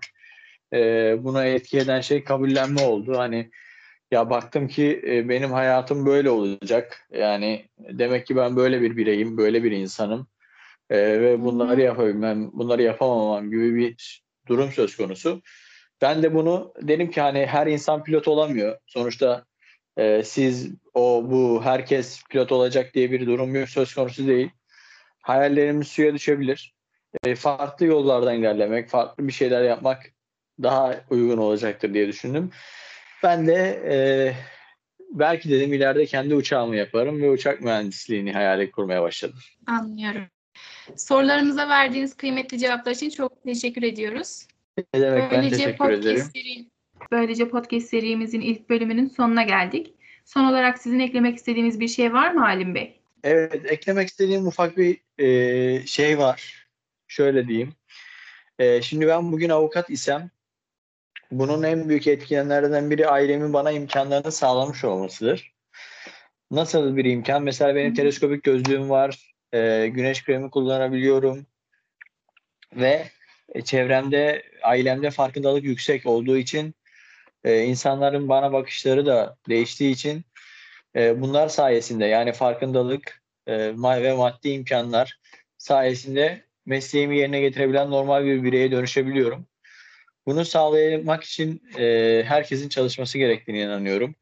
Ee, 0.74 1.16
buna 1.20 1.46
etki 1.46 1.78
eden 1.78 2.02
şey 2.02 2.24
kabullenme 2.24 2.82
oldu. 2.82 3.18
Hani 3.18 3.50
ya 4.14 4.30
baktım 4.30 4.68
ki 4.68 5.02
e, 5.08 5.30
benim 5.30 5.52
hayatım 5.52 6.06
böyle 6.06 6.30
olacak. 6.30 7.08
Yani 7.12 7.70
demek 7.80 8.28
ki 8.28 8.36
ben 8.36 8.56
böyle 8.56 8.82
bir 8.82 8.98
bireyim, 8.98 9.38
böyle 9.38 9.64
bir 9.64 9.72
insanım. 9.72 10.28
E, 10.90 10.98
ve 10.98 11.42
bunları 11.44 11.82
yapabilmem, 11.82 12.52
bunları 12.54 12.82
yapamamam 12.84 13.50
gibi 13.50 13.76
bir 13.76 14.24
durum 14.48 14.72
söz 14.72 14.98
konusu. 14.98 15.42
Ben 16.02 16.24
de 16.24 16.34
bunu 16.34 16.74
dedim 16.82 17.12
ki 17.12 17.22
hani 17.22 17.46
her 17.46 17.68
insan 17.68 18.04
pilot 18.04 18.28
olamıyor. 18.28 18.78
Sonuçta 18.86 19.46
e, 19.98 20.24
siz 20.24 20.72
o 20.94 21.24
bu 21.32 21.62
herkes 21.64 22.24
pilot 22.30 22.52
olacak 22.52 22.94
diye 22.94 23.12
bir 23.12 23.26
durum 23.28 23.68
söz 23.68 23.94
konusu 23.94 24.28
değil. 24.28 24.50
Hayallerimiz 25.22 25.88
suya 25.88 26.14
düşebilir. 26.14 26.74
E, 27.24 27.36
farklı 27.36 27.86
yollardan 27.86 28.36
ilerlemek, 28.36 28.90
farklı 28.90 29.28
bir 29.28 29.34
şeyler 29.34 29.64
yapmak 29.64 30.04
daha 30.64 31.06
uygun 31.10 31.38
olacaktır 31.38 31.94
diye 31.94 32.08
düşündüm. 32.08 32.52
Ben 33.24 33.48
de 33.48 33.82
e, 33.92 33.96
belki 35.12 35.50
dedim 35.50 35.74
ileride 35.74 36.06
kendi 36.06 36.36
uçağımı 36.36 36.76
yaparım 36.76 37.22
ve 37.22 37.30
uçak 37.30 37.62
mühendisliğini 37.62 38.34
hayal 38.34 38.72
kurmaya 38.72 39.02
başladım. 39.02 39.40
Anlıyorum. 39.68 40.24
Sorularımıza 40.96 41.70
verdiğiniz 41.70 42.18
kıymetli 42.18 42.60
cevaplar 42.60 42.92
için 42.92 43.10
çok 43.10 43.44
teşekkür 43.44 43.84
ediyoruz. 43.84 44.48
Ne 44.94 45.02
demek 45.02 45.32
böylece 45.32 45.52
ben 45.52 45.58
teşekkür 45.58 45.90
ederim. 45.90 46.26
Seri, 46.34 46.70
böylece 47.12 47.50
podcast 47.50 47.88
serimizin 47.88 48.42
ilk 48.42 48.70
bölümünün 48.70 49.08
sonuna 49.08 49.44
geldik. 49.44 49.94
Son 50.26 50.46
olarak 50.46 50.78
sizin 50.78 51.00
eklemek 51.00 51.38
istediğiniz 51.38 51.80
bir 51.80 51.88
şey 51.88 52.14
var 52.14 52.32
mı 52.32 52.40
Halim 52.40 52.76
Bey? 52.76 53.00
Evet, 53.24 53.66
eklemek 53.66 54.08
istediğim 54.08 54.48
ufak 54.48 54.78
bir 54.78 54.98
e, 55.18 55.88
şey 55.88 56.18
var. 56.18 56.68
Şöyle 57.08 57.48
diyeyim. 57.48 57.74
E, 58.60 58.82
şimdi 58.82 59.08
ben 59.08 59.32
bugün 59.32 59.50
avukat 59.50 59.90
isem 59.90 60.30
bunun 61.40 61.64
en 61.64 61.90
büyük 61.90 62.08
etkenlerden 62.08 62.90
biri 62.90 63.08
ailemin 63.08 63.54
bana 63.54 63.72
imkanlarını 63.72 64.32
sağlamış 64.32 64.84
olmasıdır. 64.84 65.54
Nasıl 66.52 66.98
bir 66.98 67.06
imkan? 67.06 67.44
Mesela 67.44 67.76
benim 67.76 67.94
teleskopik 67.94 68.44
gözlüğüm 68.44 68.90
var. 68.90 69.34
E, 69.54 69.88
güneş 69.88 70.24
kremi 70.24 70.50
kullanabiliyorum. 70.52 71.46
Ve 72.76 73.08
e, 73.56 73.62
çevremde, 73.62 74.44
ailemde 74.64 75.12
farkındalık 75.12 75.64
yüksek 75.64 76.06
olduğu 76.06 76.38
için 76.38 76.76
e, 77.44 77.64
insanların 77.64 78.30
bana 78.30 78.54
bakışları 78.54 79.06
da 79.06 79.38
değiştiği 79.50 79.94
için 79.94 80.26
e, 80.96 81.22
bunlar 81.22 81.50
sayesinde 81.50 82.06
yani 82.06 82.34
farkındalık 82.34 83.22
e, 83.48 83.58
ve 84.04 84.14
maddi 84.14 84.50
imkanlar 84.50 85.20
sayesinde 85.58 86.46
mesleğimi 86.66 87.18
yerine 87.18 87.40
getirebilen 87.40 87.92
normal 87.92 88.26
bir 88.26 88.44
bireye 88.44 88.72
dönüşebiliyorum. 88.72 89.48
Bunu 90.26 90.46
sağlamak 90.46 91.24
için 91.24 91.62
e, 91.78 92.24
herkesin 92.26 92.70
çalışması 92.70 93.18
gerektiğine 93.18 93.62
inanıyorum. 93.62 94.16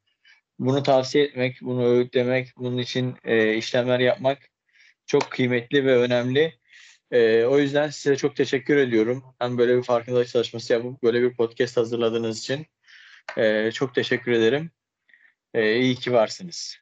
Bunu 0.59 0.83
tavsiye 0.83 1.23
etmek, 1.23 1.61
bunu 1.61 1.85
öğütlemek, 1.85 2.53
bunun 2.57 2.77
için 2.77 3.15
e, 3.23 3.55
işlemler 3.55 3.99
yapmak 3.99 4.37
çok 5.05 5.31
kıymetli 5.31 5.85
ve 5.85 5.97
önemli. 5.97 6.53
E, 7.11 7.43
o 7.45 7.59
yüzden 7.59 7.89
size 7.89 8.15
çok 8.15 8.35
teşekkür 8.35 8.77
ediyorum. 8.77 9.23
Hem 9.39 9.57
böyle 9.57 9.77
bir 9.77 9.83
farkındalık 9.83 10.27
çalışması 10.27 10.73
yapıp 10.73 11.03
böyle 11.03 11.21
bir 11.21 11.33
podcast 11.33 11.77
hazırladığınız 11.77 12.39
için. 12.39 12.65
E, 13.37 13.71
çok 13.71 13.95
teşekkür 13.95 14.31
ederim. 14.31 14.71
E, 15.53 15.75
iyi 15.75 15.95
ki 15.95 16.13
varsınız. 16.13 16.77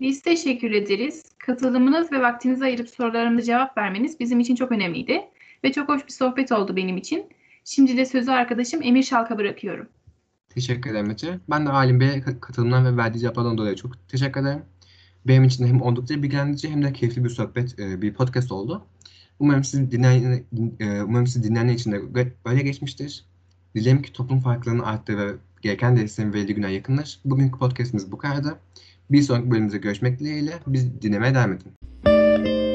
Biz 0.00 0.22
teşekkür 0.22 0.70
ederiz. 0.70 1.24
Katılımınız 1.38 2.12
ve 2.12 2.20
vaktinizi 2.20 2.64
ayırıp 2.64 2.88
sorularımıza 2.88 3.46
cevap 3.46 3.78
vermeniz 3.78 4.20
bizim 4.20 4.40
için 4.40 4.54
çok 4.54 4.72
önemliydi. 4.72 5.24
Ve 5.64 5.72
çok 5.72 5.88
hoş 5.88 6.06
bir 6.06 6.12
sohbet 6.12 6.52
oldu 6.52 6.76
benim 6.76 6.96
için. 6.96 7.30
Şimdi 7.64 7.96
de 7.96 8.06
sözü 8.06 8.30
arkadaşım 8.30 8.82
Emir 8.82 9.02
Şalk'a 9.02 9.38
bırakıyorum. 9.38 9.88
Teşekkür 10.48 10.90
ederim 10.90 11.10
Ece. 11.10 11.38
Ben 11.50 11.66
de 11.66 11.70
Alim 11.70 12.00
Bey'e 12.00 12.22
katılımdan 12.40 12.84
ve 12.84 12.96
verdiği 12.96 13.18
cevaplardan 13.18 13.58
dolayı 13.58 13.76
çok 13.76 14.08
teşekkür 14.08 14.40
ederim. 14.40 14.62
Benim 15.26 15.44
için 15.44 15.64
de 15.64 15.68
hem 15.68 15.82
oldukça 15.82 16.22
bilgilendirici 16.22 16.70
hem 16.70 16.82
de 16.82 16.92
keyifli 16.92 17.24
bir 17.24 17.30
sohbet, 17.30 17.78
e, 17.78 18.02
bir 18.02 18.14
podcast 18.14 18.52
oldu. 18.52 18.86
Umarım 19.38 19.64
siz 19.64 19.90
dinleyen, 19.90 20.44
e, 20.80 21.02
umarım 21.02 21.26
siz 21.26 21.44
dinleyenler 21.44 21.74
için 21.74 21.92
de 21.92 22.00
böyle 22.44 22.62
geçmiştir. 22.62 23.24
Dilerim 23.74 24.02
ki 24.02 24.12
toplum 24.12 24.40
farklarının 24.40 24.82
arttığı 24.82 25.18
ve 25.18 25.32
gereken 25.62 25.96
desteğin 25.96 26.32
verildiği 26.32 26.54
günler 26.54 26.68
yakınlar. 26.68 27.20
Bugünkü 27.24 27.58
podcastimiz 27.58 28.12
bu 28.12 28.18
kadardı. 28.18 28.58
Bir 29.10 29.22
sonraki 29.22 29.50
bölümümüzde 29.50 29.78
görüşmek 29.78 30.20
dileğiyle. 30.20 30.52
Biz 30.66 31.02
dinlemeye 31.02 31.34
devam 31.34 31.52
edin. 31.52 32.67